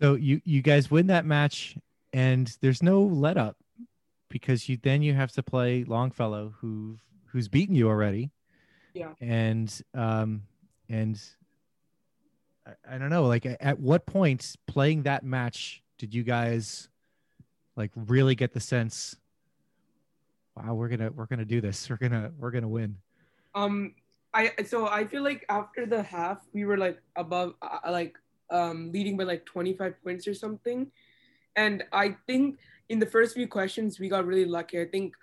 [0.04, 1.78] So you you guys win that match,
[2.12, 3.56] and there's no let up
[4.28, 8.30] because you then you have to play Longfellow, who who's beaten you already.
[8.94, 9.14] Yeah.
[9.22, 10.44] And um
[10.90, 11.18] and
[12.68, 16.90] I, I don't know, like at what point playing that match did you guys
[17.78, 19.16] like really get the sense?
[20.58, 21.90] Wow, we're gonna we're gonna do this.
[21.90, 22.98] We're gonna we're gonna win.
[23.56, 23.96] Um,
[24.34, 28.18] I so I feel like after the half we were like above, uh, like
[28.50, 30.92] um, leading by like 25 points or something,
[31.56, 32.58] and I think
[32.90, 34.82] in the first few questions we got really lucky.
[34.82, 35.14] I think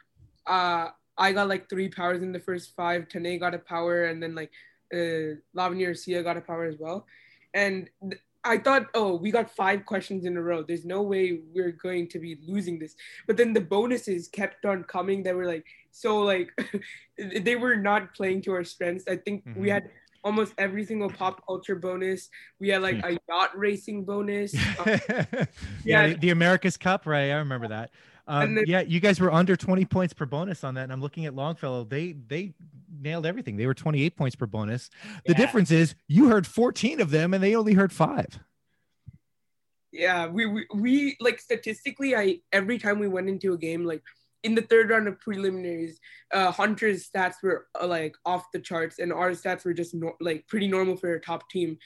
[0.46, 3.08] uh, I got like three powers in the first five.
[3.08, 4.50] Tanay got a power, and then like
[4.92, 7.06] uh, Lavanya Sia got a power as well.
[7.52, 10.62] And th- I thought, oh, we got five questions in a row.
[10.62, 12.94] There's no way we're going to be losing this.
[13.26, 15.22] But then the bonuses kept on coming.
[15.24, 16.50] That were like so like
[17.18, 19.04] they were not playing to our strengths.
[19.08, 19.72] I think we Mhm.
[19.72, 19.90] had
[20.22, 22.28] almost every single pop culture bonus.
[22.58, 24.54] We had like a yacht racing bonus.
[24.78, 25.44] Um, yeah,
[25.84, 26.06] Yeah.
[26.08, 27.30] the, the America's Cup, right?
[27.30, 27.90] I remember that.
[28.28, 30.82] Um, then- yeah, you guys were under 20 points per bonus on that.
[30.84, 31.84] And I'm looking at Longfellow.
[31.84, 32.52] They they
[33.00, 33.56] nailed everything.
[33.56, 34.90] They were 28 points per bonus.
[35.24, 35.38] The Yeah.
[35.38, 38.38] difference is you heard 14 of them and they only heard five.
[39.92, 44.02] yeah we, we we like statistically i every time we went into a game like
[44.42, 46.00] in the third round of preliminaries
[46.32, 50.12] uh hunter's stats were uh, like off the charts and our stats were just no,
[50.20, 51.78] like pretty normal for a top team.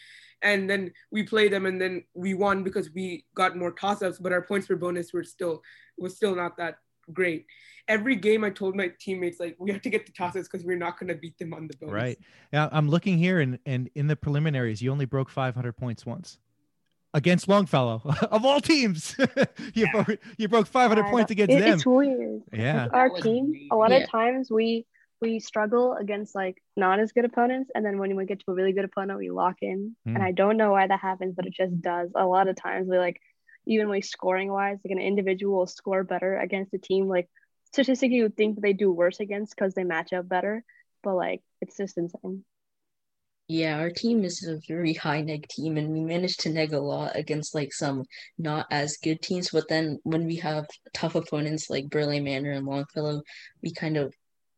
[0.42, 4.32] And then we played them and then we won because we got more toss-ups but
[4.32, 5.62] our points per bonus were still
[5.98, 6.76] was still not that
[7.12, 7.46] great.
[7.86, 10.78] Every game i told my teammates like we have to get the toss-ups because we're
[10.78, 11.94] not going to beat them on the bonus.
[11.94, 12.18] Right.
[12.52, 16.38] I'm looking here and and in the preliminaries, you only broke 500 points once
[17.14, 19.16] against Longfellow of all teams.
[19.74, 21.72] you, broke, you broke 500 points against It- them.
[21.74, 22.42] It's weird.
[22.52, 22.84] Yeah.
[22.84, 23.68] With our team, amazing.
[23.72, 23.98] a lot Yeah.
[23.98, 24.86] of times we
[25.22, 28.54] we struggle against like not as good opponents, and then when we get to a
[28.54, 29.96] really good opponent, we lock in.
[30.04, 30.16] Hmm.
[30.16, 32.10] And I don't know why that happens, but it just does.
[32.14, 33.18] A lot of times we like,
[33.66, 37.08] even like scoring wise, like an individual will score better against a team.
[37.08, 37.30] Like
[37.72, 40.62] statistically, you would think they do worse against because they match up better,
[41.02, 42.44] but like it's just insane.
[43.46, 46.80] Yeah, our team is a very high neg team, and we managed to neg a
[46.80, 48.04] lot against like some
[48.38, 49.50] not as good teams.
[49.50, 53.22] But then when we have tough opponents like Burleigh Manor and Longfellow,
[53.62, 54.14] we kind of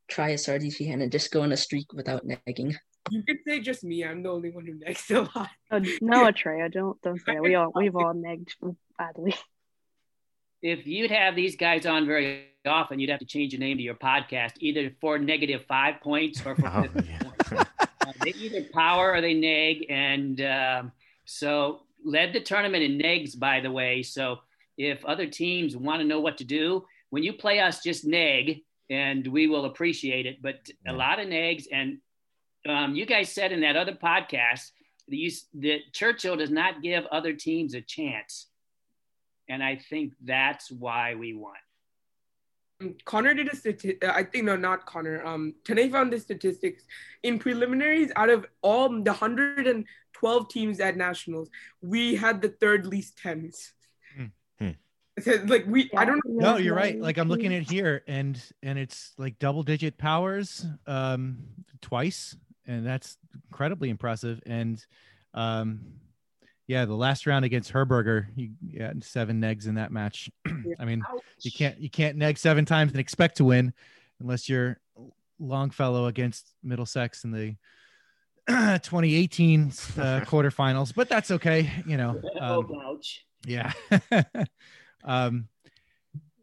[0.09, 2.77] try as hard as we can and just go on a streak without negging.
[3.11, 6.25] you could say just me i'm the only one who negs a lot Oh, no,
[6.27, 7.43] Atreya, don't don't say that.
[7.43, 8.51] We all we've all negged
[8.99, 9.35] badly.
[10.63, 13.83] if you'd have these guys on very often, you'd have to change the name to
[13.83, 17.11] your podcast, either for negative five points or for Oh, 50
[17.53, 17.65] yeah.
[18.07, 19.87] Uh, they either power or they neg.
[19.89, 20.93] And um,
[21.25, 24.03] so led the tournament in negs, by the way.
[24.03, 24.41] So
[24.79, 28.63] if other teams want to know what to do, when you play us, just neg
[28.91, 30.41] and we will appreciate it.
[30.41, 31.65] But a lot of negs.
[31.73, 31.99] And
[32.69, 34.71] um, you guys said in that other podcast
[35.09, 38.47] that, you, that Churchill does not give other teams a chance.
[39.49, 41.55] And I think that's why we won.
[42.81, 45.25] Um, Connor did a stati- uh, I think no, not Connor.
[45.25, 46.85] Um, Tanay found the statistics
[47.23, 48.13] in preliminaries.
[48.17, 51.51] Out of all the 112 teams at nationals,
[51.81, 53.73] we had the third least tens.
[54.17, 54.27] Hmm.
[54.59, 54.71] Hmm.
[55.21, 56.53] So, like we, I don't know.
[56.53, 57.01] No, you're right.
[57.01, 61.39] Like I'm looking at here and and it's like double digit powers um
[61.81, 63.17] twice and that's
[63.51, 64.85] incredibly impressive and
[65.35, 65.81] um
[66.67, 70.31] yeah, the last round against Herberger, you had seven negs in that match.
[70.79, 71.03] I mean,
[71.43, 73.73] you can't you can't neg seven times and expect to win
[74.21, 74.79] unless you're
[75.39, 77.57] Longfellow against Middlesex in the
[78.49, 79.69] 2018 uh,
[80.27, 82.21] quarterfinals, but that's okay, you know.
[82.41, 83.25] Oh, Um, ouch.
[83.45, 83.73] yeah.
[85.05, 85.49] um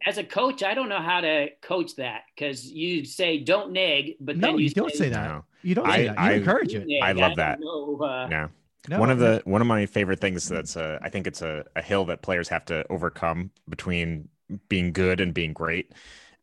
[0.06, 4.12] As a coach, I don't know how to coach that because you say don't neg,
[4.20, 5.28] but no, then you, you, don't say that.
[5.28, 5.44] No.
[5.62, 6.12] You don't I- say that.
[6.18, 6.86] You I- encourage it.
[7.02, 7.60] I love don't that.
[7.60, 8.48] know, uh, Yeah.
[8.88, 11.64] No, one of the one of my favorite things that's uh, I think it's a,
[11.74, 14.28] a hill that players have to overcome between
[14.68, 15.92] being good and being great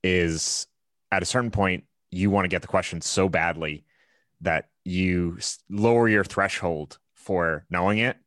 [0.04, 0.66] is
[1.12, 3.86] at a certain point you want to get the question so badly
[4.42, 5.38] that you
[5.70, 8.18] lower your threshold for knowing it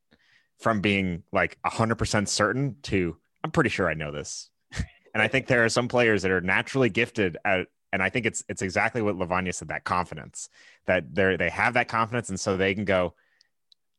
[0.59, 4.49] from being like 100% certain to I'm pretty sure I know this.
[5.12, 8.27] and I think there are some players that are naturally gifted at and I think
[8.27, 10.49] it's it's exactly what Lavanya said that confidence
[10.87, 13.15] that they they have that confidence and so they can go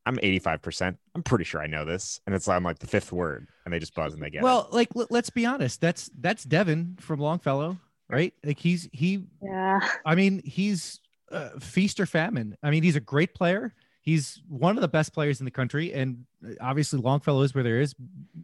[0.05, 0.97] I'm 85%.
[1.15, 2.19] I'm pretty sure I know this.
[2.25, 4.67] And it's on like the fifth word and they just buzz and they get well,
[4.71, 4.73] it.
[4.73, 5.81] like l- let's be honest.
[5.81, 7.77] That's that's Devin from Longfellow,
[8.09, 8.33] right?
[8.43, 9.25] Like he's he.
[9.41, 9.79] Yeah.
[10.05, 10.99] I mean, he's
[11.31, 12.55] uh, feast or famine.
[12.61, 13.73] I mean, he's a great player.
[14.01, 17.63] He's one of the best players in the country, and uh, obviously Longfellow is where
[17.63, 17.95] there is.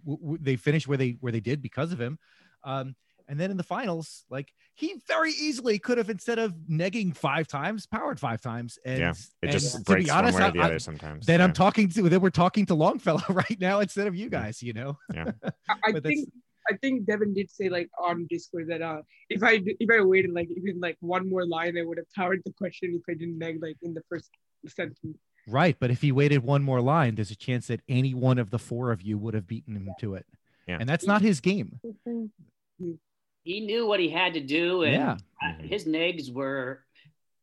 [0.04, 2.18] W- w- they finished where they where they did because of him.
[2.64, 2.96] Um,
[3.32, 7.48] and then in the finals, like he very easily could have instead of negging five
[7.48, 8.78] times, powered five times.
[8.86, 10.80] And, Yeah, it and just to breaks be one honest, way or the I- other
[10.80, 14.30] sometimes, Then I'm talking to then we're talking to Longfellow right now instead of you
[14.30, 14.62] guys.
[14.62, 14.98] You know.
[15.14, 15.32] Yeah.
[15.44, 15.50] I,
[15.86, 16.30] I But that's- think
[16.70, 20.32] I think Devin did say like on Discord that uh if I if I waited
[20.32, 23.40] like even like one more line I would have powered the question if I didn't
[23.40, 24.30] neg like in the first
[24.68, 25.18] sentence.
[25.48, 28.52] Right, but if he waited one more line, there's a chance that any one of
[28.52, 30.26] the four of you would have beaten him to it.
[30.68, 30.78] Yeah.
[30.80, 31.80] And that's not his game.
[33.44, 35.18] He knew what he had to do, and Yeah.
[35.44, 36.84] uh, his negs were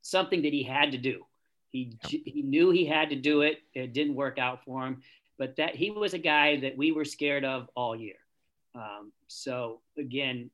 [0.02, 1.24] something that he had to do.
[1.70, 3.62] He he knew he had to do it.
[3.74, 5.02] It didn't work out for him,
[5.38, 8.16] but that he was a guy that we were scared of all year.
[8.74, 10.50] Um, so again,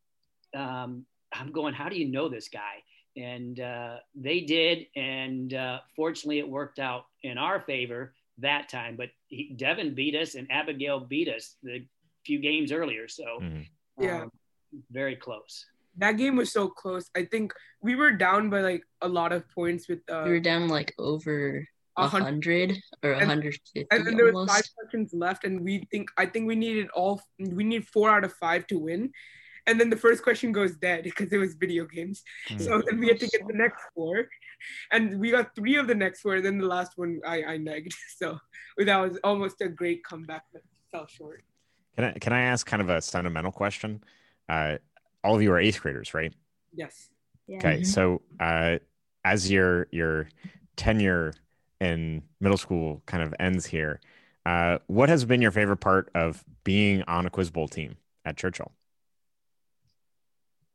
[0.55, 1.74] um, I'm going.
[1.74, 2.82] How do you know this guy?
[3.16, 8.97] And uh, they did, and uh, fortunately, it worked out in our favor that time.
[8.97, 11.86] But he, Devin beat us, and Abigail beat us the
[12.26, 13.07] few games earlier.
[13.07, 13.38] So
[14.01, 14.22] Yeah.
[14.22, 14.32] um,
[14.91, 15.66] very close.
[15.99, 17.09] That game was so close.
[17.16, 20.41] I think we were down by like a lot of points with uh We were
[20.41, 21.66] down like over
[21.97, 25.45] A a hundred or a and- hundred fifty and then there was five questions left
[25.45, 28.79] and we think i think we needed all we need four out of five to
[28.79, 29.12] win.
[29.66, 32.22] And then the first question goes dead because it was video games.
[32.59, 34.29] So then we had to get the next four.
[34.93, 37.95] And we got three of the next four then the last one i i negged
[38.20, 38.27] so
[38.89, 41.41] that was almost a great comeback but fell short.
[41.95, 44.03] Can I can I ask kind of a sentimental question?
[44.49, 44.76] Uh,
[45.22, 46.32] all of you are eighth graders, right?
[46.72, 47.09] yes
[47.51, 48.78] Okay, so uh,
[49.24, 50.28] as your your
[50.76, 51.32] tenure
[51.80, 54.01] in middle school kind of ends here,
[54.47, 58.36] uh, what has been your favorite part of being on a quiz bowl team at
[58.36, 58.72] Churchill?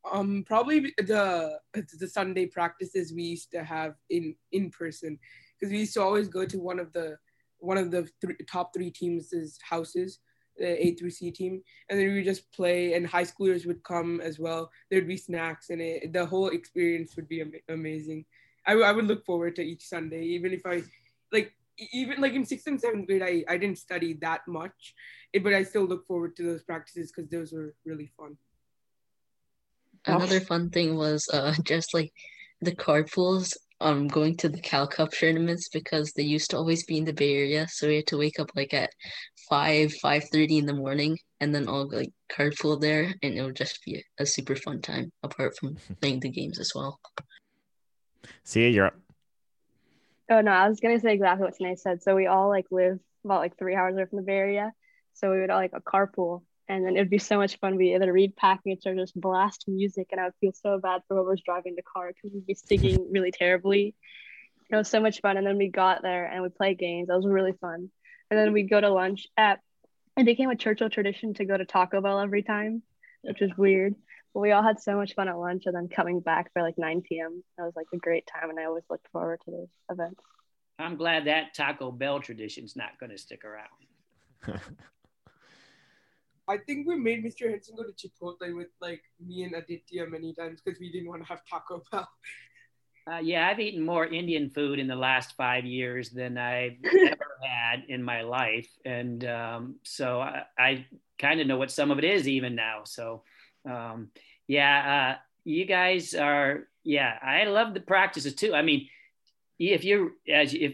[0.10, 5.20] um probably the the sunday practices we used to have in in person
[5.60, 7.18] because we used to always go to one of the
[7.60, 10.20] one of the th- top three teams' houses
[10.60, 13.84] the a through c team and then we would just play and high schoolers would
[13.84, 14.70] come as well.
[14.90, 18.26] There'd be snacks and it, the whole experience would be am- amazing.
[18.68, 20.84] I, w- I would look forward to each sunday even if i
[21.32, 21.54] like
[21.94, 24.94] even like in sixth and seventh grade i, I didn't study that much
[25.44, 28.38] but i still look forward to those practices because those were really fun.
[30.06, 32.12] Another fun thing was uh just like
[32.62, 36.98] the carpools um going to the Cal Cup tournaments because they used to always be
[36.98, 38.92] in the Bay Area, so we had to wake up like at
[39.50, 43.56] five, five thirty in the morning and then all like carpool there and it would
[43.56, 47.00] just be a super fun time apart from playing the games as well.
[48.44, 49.00] See you, you're up.
[50.30, 52.04] Oh no, I was gonna say exactly what Sinead said.
[52.04, 54.74] So we all like live about like three hours away from the Bay Area.
[55.14, 57.76] So we would all like a carpool and then it'd be so much fun.
[57.76, 61.18] We either read packets or just blast music and I would feel so bad for
[61.18, 63.96] whoever's driving the car because we'd be singing really terribly.
[64.70, 65.36] It was so much fun.
[65.36, 67.08] And then we got there and we played games.
[67.08, 67.90] That was really fun.
[68.30, 69.60] And then we'd go to lunch at
[70.16, 72.84] it became a Churchill tradition to go to Taco Bell every time,
[73.22, 73.96] which was weird.
[74.34, 76.78] But we all had so much fun at lunch and then coming back for like
[76.78, 77.44] 9 p.m.
[77.58, 80.22] That was like a great time and I always looked forward to those events.
[80.78, 84.62] I'm glad that Taco Bell tradition's not going to stick around.
[86.50, 87.50] I think we made Mr.
[87.50, 91.22] Henson go to Chipotle with like me and Aditya many times because we didn't want
[91.22, 92.10] to have Taco Bell.
[93.10, 97.40] Uh, yeah, I've eaten more Indian food in the last five years than I've ever
[97.42, 100.86] had in my life, and um, so I, I
[101.18, 102.82] kind of know what some of it is even now.
[102.84, 103.24] So,
[103.68, 104.12] um,
[104.48, 106.68] yeah, uh, you guys are.
[106.84, 108.54] Yeah, I love the practices too.
[108.54, 108.88] I mean,
[109.58, 110.74] if you're as if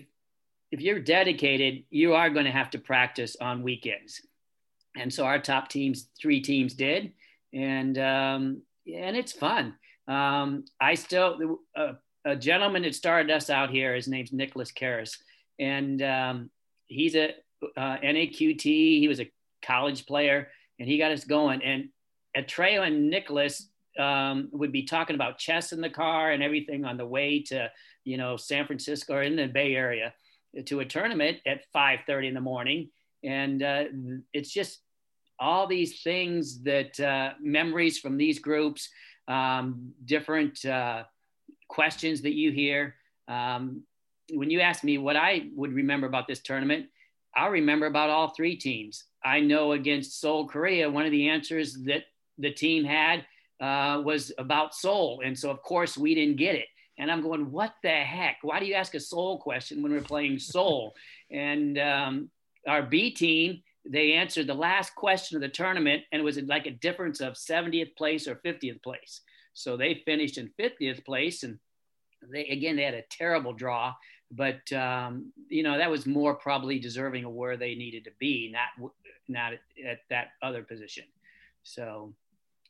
[0.71, 4.21] if you're dedicated, you are going to have to practice on weekends,
[4.97, 7.13] and so our top teams, three teams, did,
[7.53, 9.75] and um, and it's fun.
[10.07, 11.59] Um, I still.
[11.75, 11.93] Uh,
[12.25, 13.93] a gentleman that started us out here.
[13.93, 15.15] His name's Nicholas Karras,
[15.59, 16.49] and um,
[16.87, 17.29] he's a
[17.77, 18.63] uh, NAQT.
[18.63, 19.31] He was a
[19.63, 21.61] college player, and he got us going.
[21.61, 21.89] And
[22.35, 23.69] Atreya and Nicholas
[23.99, 27.71] um, would be talking about chess in the car and everything on the way to,
[28.03, 30.13] you know, San Francisco or in the Bay Area
[30.65, 32.89] to a tournament at 5:30 in the morning.
[33.23, 33.85] And uh,
[34.33, 34.79] it's just
[35.39, 38.89] all these things that uh, memories from these groups,
[39.27, 40.63] um, different.
[40.65, 41.03] Uh,
[41.67, 42.95] questions that you hear.
[43.27, 43.83] Um,
[44.31, 46.87] when you ask me what I would remember about this tournament,
[47.35, 49.03] I'll remember about all three teams.
[49.23, 52.03] I know against Seoul, Korea, one of the answers that
[52.37, 53.25] the team had
[53.59, 55.21] uh, was about Seoul.
[55.23, 56.67] And so, of course, we didn't get it.
[56.97, 58.37] And I'm going, what the heck?
[58.41, 60.95] Why do you ask a Seoul question when we're playing Seoul?
[61.31, 62.29] and um,
[62.67, 66.65] our B team, they answered the last question of the tournament, and it was like
[66.65, 69.21] a difference of 70th place or 50th place.
[69.53, 71.59] So they finished in 50th place, and
[72.29, 73.93] they again they had a terrible draw,
[74.31, 78.51] but um, you know that was more probably deserving of where they needed to be,
[78.51, 78.91] not
[79.27, 81.05] not at, at that other position.
[81.63, 82.13] So,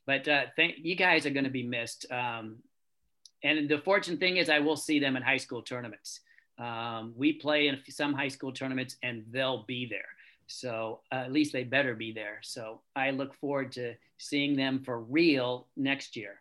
[0.06, 2.10] but uh, thank you guys are going to be missed.
[2.10, 2.56] Um,
[3.42, 6.20] and the fortunate thing is, I will see them in high school tournaments.
[6.58, 10.06] Um, we play in some high school tournaments, and they'll be there.
[10.46, 12.38] So uh, at least they better be there.
[12.42, 16.40] So I look forward to seeing them for real next year.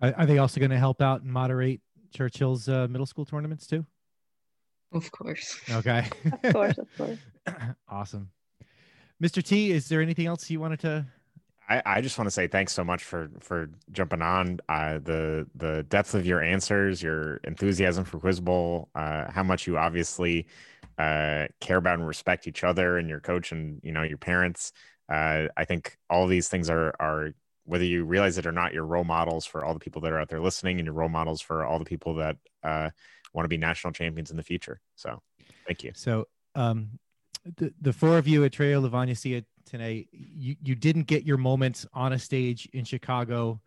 [0.00, 1.80] Are, are they also going to help out and moderate
[2.14, 3.84] Churchill's uh, middle school tournaments too?
[4.92, 5.60] Of course.
[5.70, 6.08] Okay.
[6.44, 7.18] Of course, of course.
[7.88, 8.30] awesome.
[9.22, 9.42] Mr.
[9.42, 11.06] T, is there anything else you wanted to
[11.68, 14.58] I, I just want to say thanks so much for for jumping on.
[14.68, 19.66] Uh, the the depth of your answers, your enthusiasm for Quiz Bowl, uh, how much
[19.66, 20.46] you obviously
[20.98, 24.72] uh, care about and respect each other and your coach and you know your parents.
[25.08, 27.32] Uh, I think all these things are are
[27.64, 30.18] whether you realize it or not, your role models for all the people that are
[30.18, 32.88] out there listening, and your role models for all the people that uh,
[33.34, 34.80] want to be national champions in the future.
[34.96, 35.20] So,
[35.66, 35.92] thank you.
[35.94, 36.98] So, um,
[37.56, 41.86] the the four of you at Lavanya Sia tonight, you you didn't get your moments
[41.92, 43.60] on a stage in Chicago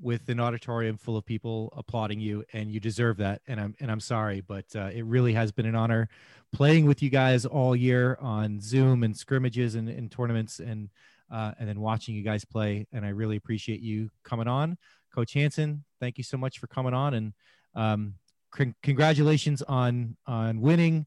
[0.00, 3.42] with an auditorium full of people applauding you, and you deserve that.
[3.46, 6.08] And I'm and I'm sorry, but uh, it really has been an honor
[6.52, 10.88] playing with you guys all year on Zoom and scrimmages and, and tournaments, and
[11.30, 12.86] uh, and then watching you guys play.
[12.92, 14.78] And I really appreciate you coming on,
[15.14, 15.84] Coach Hanson.
[16.00, 17.32] Thank you so much for coming on, and
[17.74, 18.14] um,
[18.56, 21.06] c- congratulations on on winning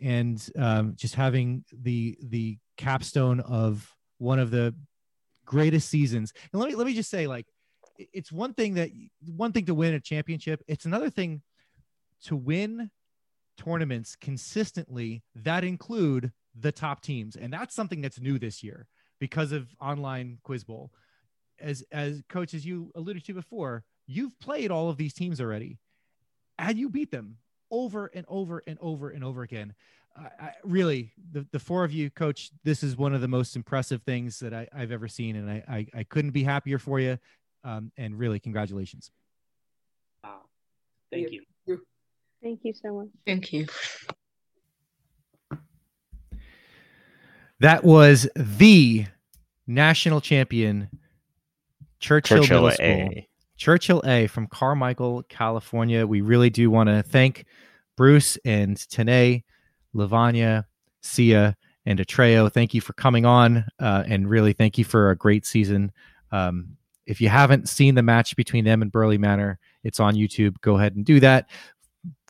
[0.00, 4.74] and um, just having the the capstone of one of the
[5.44, 6.32] greatest seasons.
[6.52, 7.46] And let me let me just say, like,
[7.98, 8.90] it's one thing that
[9.36, 10.62] one thing to win a championship.
[10.66, 11.42] It's another thing
[12.24, 12.90] to win
[13.56, 18.86] tournaments consistently that include the top teams, and that's something that's new this year
[19.18, 20.92] because of online Quiz Bowl.
[21.60, 25.78] As as coach, as you alluded to before, you've played all of these teams already,
[26.58, 27.38] and you beat them
[27.70, 29.74] over and over and over and over again.
[30.16, 34.02] I, really, the, the four of you, coach, this is one of the most impressive
[34.02, 35.34] things that I, have ever seen.
[35.34, 37.18] And I, I, I, couldn't be happier for you.
[37.64, 39.10] Um, and really, congratulations.
[40.22, 40.42] Wow.
[41.10, 41.42] Thank you.
[42.42, 43.08] Thank you so much.
[43.26, 43.66] Thank you.
[47.60, 49.06] That was the
[49.66, 50.90] national champion,
[52.00, 52.86] Churchill, Churchill Middle School.
[52.86, 53.28] A.
[53.56, 56.06] Churchill A from Carmichael, California.
[56.06, 57.46] We really do want to thank
[57.96, 59.44] Bruce and Tanay,
[59.94, 60.64] Lavanya,
[61.00, 61.56] Sia,
[61.86, 62.52] and Atreya.
[62.52, 65.92] Thank you for coming on, uh, and really thank you for a great season.
[66.30, 66.76] Um,
[67.06, 70.60] if you haven't seen the match between them and Burleigh Manor, it's on YouTube.
[70.60, 71.50] Go ahead and do that.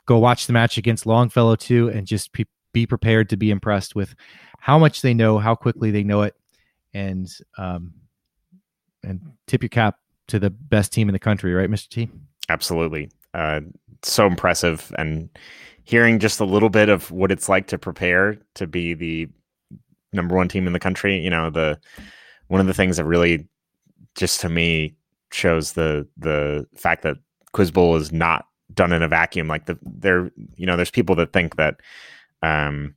[0.07, 3.95] Go watch the match against Longfellow too, and just be, be prepared to be impressed
[3.95, 4.15] with
[4.59, 6.35] how much they know, how quickly they know it,
[6.93, 7.95] and um,
[9.03, 9.99] and tip your cap
[10.29, 11.89] to the best team in the country, right, Mr.
[11.89, 12.11] T?
[12.49, 13.11] Absolutely.
[13.33, 13.61] Uh,
[14.03, 14.93] so impressive.
[14.99, 15.29] And
[15.85, 19.29] hearing just a little bit of what it's like to prepare to be the
[20.13, 21.79] number one team in the country, you know, the
[22.49, 23.47] one of the things that really
[24.15, 24.95] just to me
[25.33, 27.17] shows the the fact that
[27.53, 29.49] Quiz Bowl is not done in a vacuum.
[29.49, 31.81] Like the there, you know, there's people that think that
[32.43, 32.95] um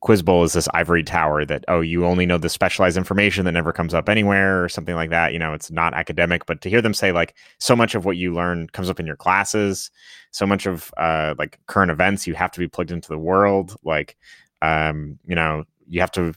[0.00, 3.52] Quiz Bowl is this ivory tower that oh you only know the specialized information that
[3.52, 5.32] never comes up anywhere or something like that.
[5.32, 8.16] You know, it's not academic, but to hear them say like so much of what
[8.16, 9.90] you learn comes up in your classes,
[10.30, 13.76] so much of uh, like current events you have to be plugged into the world.
[13.84, 14.16] Like,
[14.62, 16.32] um, you know, you have to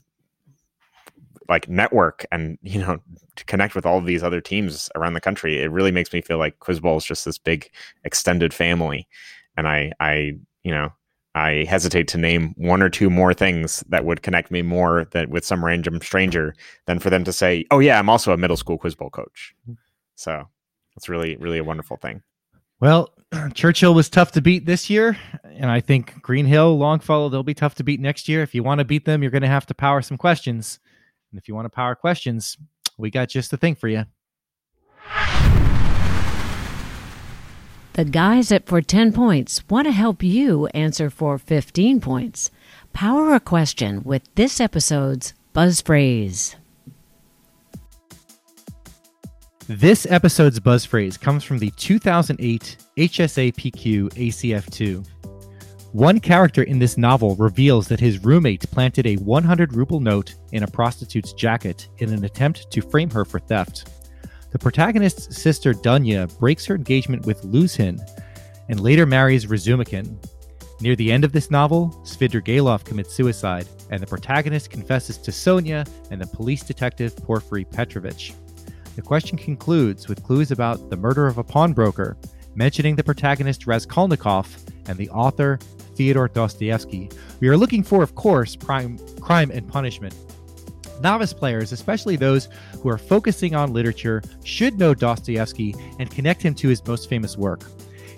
[1.50, 3.00] like network and you know
[3.36, 5.62] to connect with all of these other teams around the country.
[5.62, 7.70] It really makes me feel like Quiz Bowl is just this big
[8.04, 9.08] extended family,
[9.58, 10.34] and I I
[10.64, 10.92] you know
[11.36, 15.30] I hesitate to name one or two more things that would connect me more that
[15.30, 18.58] with some random stranger than for them to say, "Oh yeah, I'm also a middle
[18.58, 19.56] school quiz bowl coach."
[20.16, 20.48] So
[20.96, 22.22] it's really, really a wonderful thing.
[22.80, 23.14] Well,
[23.54, 27.76] Churchill was tough to beat this year, and I think Greenhill, Longfellow, they'll be tough
[27.76, 28.44] to beat next year.
[28.44, 30.80] If you want to beat them, you're going to have to power some questions,
[31.34, 32.58] and if you want to power questions,
[32.96, 34.06] we got just the thing for you.
[37.94, 42.52] The guys at For 10 Points want to help you answer for 15 points.
[42.92, 46.56] Power a question with this episode's buzz phrase.
[49.68, 55.06] This episode's buzz phrase comes from the 2008 HSAPQ ACF2.
[55.94, 60.64] One character in this novel reveals that his roommate planted a 100 ruble note in
[60.64, 63.92] a prostitute's jacket in an attempt to frame her for theft.
[64.50, 68.00] The protagonist's sister Dunya breaks her engagement with Luzhin
[68.70, 70.18] and later marries Razumikin.
[70.82, 75.86] Near the end of this novel, Svidrigailov commits suicide, and the protagonist confesses to Sonia
[76.10, 78.34] and the police detective Porfiry Petrovich.
[78.96, 82.18] The question concludes with clues about the murder of a pawnbroker,
[82.56, 85.60] mentioning the protagonist Raskolnikov and the author
[85.96, 87.10] Fyodor Dostoevsky.
[87.40, 90.16] We are looking for, of course, crime, crime and punishment.
[91.02, 92.48] Novice players, especially those
[92.82, 97.38] who are focusing on literature, should know Dostoevsky and connect him to his most famous
[97.38, 97.64] work.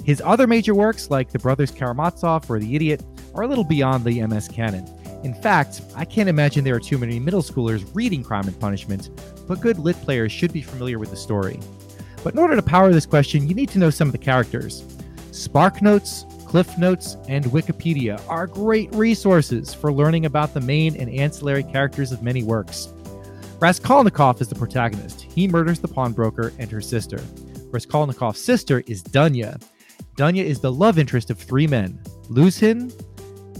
[0.03, 3.03] His other major works, like The Brothers Karamazov or The Idiot,
[3.33, 4.87] are a little beyond the MS canon.
[5.23, 9.09] In fact, I can't imagine there are too many middle schoolers reading Crime and Punishment,
[9.47, 11.59] but good lit players should be familiar with the story.
[12.23, 14.83] But in order to power this question, you need to know some of the characters.
[15.31, 21.09] Spark Notes, Cliff Notes, and Wikipedia are great resources for learning about the main and
[21.09, 22.93] ancillary characters of many works.
[23.59, 25.23] Raskolnikov is the protagonist.
[25.23, 27.17] He murders the pawnbroker and her sister.
[27.71, 29.61] Raskolnikov's sister is Dunya.
[30.15, 31.99] Dunya is the love interest of three men
[32.29, 32.89] Luzhin,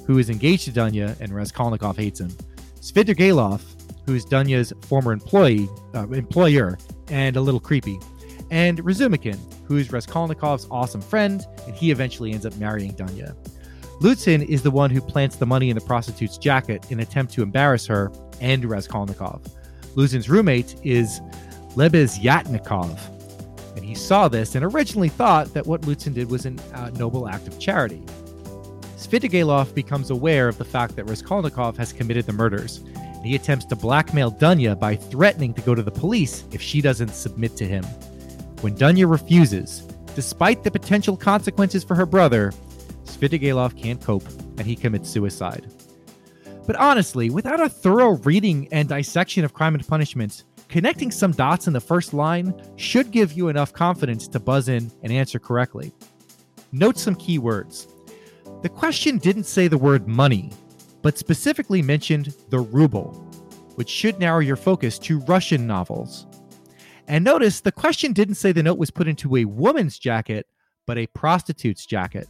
[0.08, 2.30] who is engaged to Dunya, and Raskolnikov hates him.
[2.80, 3.60] Svidrigailov,
[4.06, 6.78] who is Dunya's former employee, uh, employer,
[7.10, 8.00] and a little creepy.
[8.52, 13.36] And Razumikin, who is Raskolnikov's awesome friend, and he eventually ends up marrying Dunya.
[14.02, 17.34] Luzhin is the one who plants the money in the prostitute's jacket in an attempt
[17.34, 19.42] to embarrass her and Raskolnikov.
[19.96, 21.22] Luzhin's roommate is
[21.76, 23.00] Lebezyatnikov,
[23.76, 27.28] and he saw this and originally thought that what Luzhin did was a uh, noble
[27.28, 28.04] act of charity.
[28.98, 33.66] Svidrigailov becomes aware of the fact that Raskolnikov has committed the murders, and he attempts
[33.66, 37.66] to blackmail Dunya by threatening to go to the police if she doesn't submit to
[37.66, 37.86] him.
[38.62, 39.82] When Dunya refuses,
[40.16, 42.52] despite the potential consequences for her brother,
[43.04, 44.28] Svidrigailov can't cope
[44.58, 45.72] and he commits suicide.
[46.66, 51.68] But honestly, without a thorough reading and dissection of crime and punishment, connecting some dots
[51.68, 55.94] in the first line should give you enough confidence to buzz in and answer correctly.
[56.72, 57.88] Note some key words.
[58.64, 60.52] The question didn't say the word money,
[61.04, 63.14] but specifically mentioned the ruble,
[63.76, 66.26] which should narrow your focus to Russian novels.
[67.08, 70.48] And notice the question didn't say the note was put into a woman's jacket,
[70.88, 72.28] but a prostitute's jacket.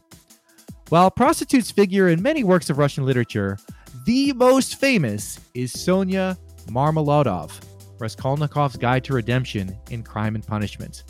[0.90, 3.58] While prostitutes figure in many works of Russian literature,
[4.06, 7.52] the most famous is Sonia Marmeladov,
[7.98, 11.04] Raskolnikov's Guide to Redemption in Crime and Punishment.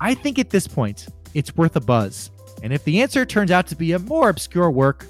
[0.00, 2.30] I think at this point, it's worth a buzz.
[2.62, 5.06] And if the answer turns out to be a more obscure work,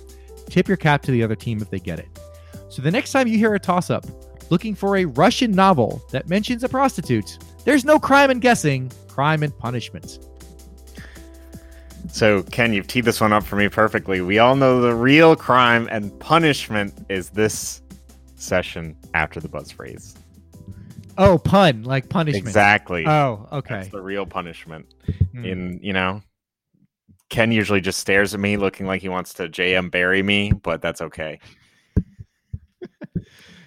[0.46, 2.08] tip your cap to the other team if they get it.
[2.68, 4.04] So the next time you hear a toss up
[4.50, 9.42] looking for a Russian novel that mentions a prostitute, there's no crime in guessing, crime
[9.42, 10.18] and punishment.
[12.10, 14.20] So, Ken, you've teed this one up for me perfectly.
[14.20, 17.82] We all know the real crime and punishment is this
[18.36, 20.14] session after the buzz phrase.
[21.16, 22.46] Oh, pun, like punishment.
[22.46, 23.06] Exactly.
[23.06, 23.76] Oh, okay.
[23.76, 24.92] That's the real punishment.
[25.32, 25.44] Hmm.
[25.44, 26.22] In, you know,
[27.30, 30.82] Ken usually just stares at me looking like he wants to JM bury me, but
[30.82, 31.40] that's okay.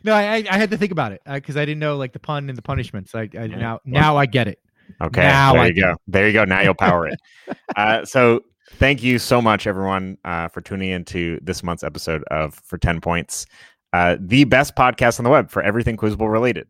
[0.08, 2.48] No, I, I had to think about it because I didn't know like the pun
[2.48, 3.14] and the punishments.
[3.14, 4.58] I, I now now I get it.
[5.02, 5.22] Okay.
[5.22, 5.92] Now there I you go.
[5.92, 5.98] it.
[6.08, 6.46] There you go.
[6.46, 7.20] Now you'll power it.
[7.76, 8.42] Uh, so
[8.72, 13.02] thank you so much, everyone, uh, for tuning into this month's episode of For 10
[13.02, 13.46] Points,
[13.94, 16.68] uh, the best podcast on the web for everything Quiz Bowl related.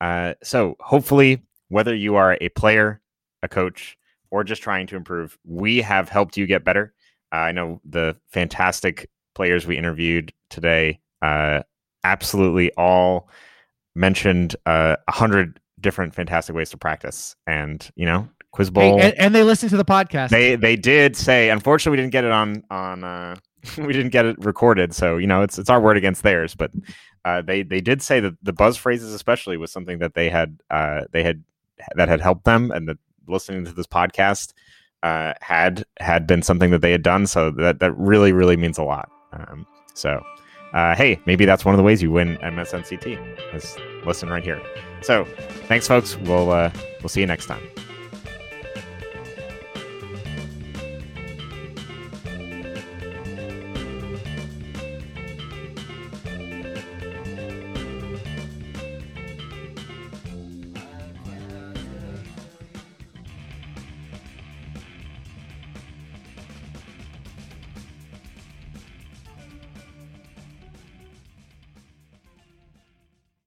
[0.00, 3.00] Uh, so hopefully, whether you are a player,
[3.42, 3.96] a coach,
[4.30, 6.92] or just trying to improve, we have helped you get better.
[7.32, 11.62] Uh, I know the fantastic players we interviewed today uh,
[12.04, 13.28] absolutely all
[13.94, 19.00] mentioned uh, a hundred different fantastic ways to practice, and you know, Quiz Bowl.
[19.00, 20.30] And, and they listened to the podcast.
[20.30, 23.04] they they did say, unfortunately, we didn't get it on on.
[23.04, 23.36] Uh,
[23.78, 26.54] we didn't get it recorded, so you know, it's it's our word against theirs.
[26.54, 26.70] But
[27.24, 30.60] uh, they they did say that the buzz phrases, especially, was something that they had
[30.70, 31.42] uh, they had
[31.96, 34.52] that had helped them, and that listening to this podcast
[35.02, 37.26] uh, had had been something that they had done.
[37.26, 39.08] So that that really really means a lot.
[39.32, 40.22] Um, so
[40.74, 43.54] uh, hey, maybe that's one of the ways you win MSNCT.
[43.54, 44.60] Is listen right here.
[45.02, 45.24] So
[45.68, 46.16] thanks, folks.
[46.18, 46.70] We'll uh,
[47.00, 47.62] we'll see you next time.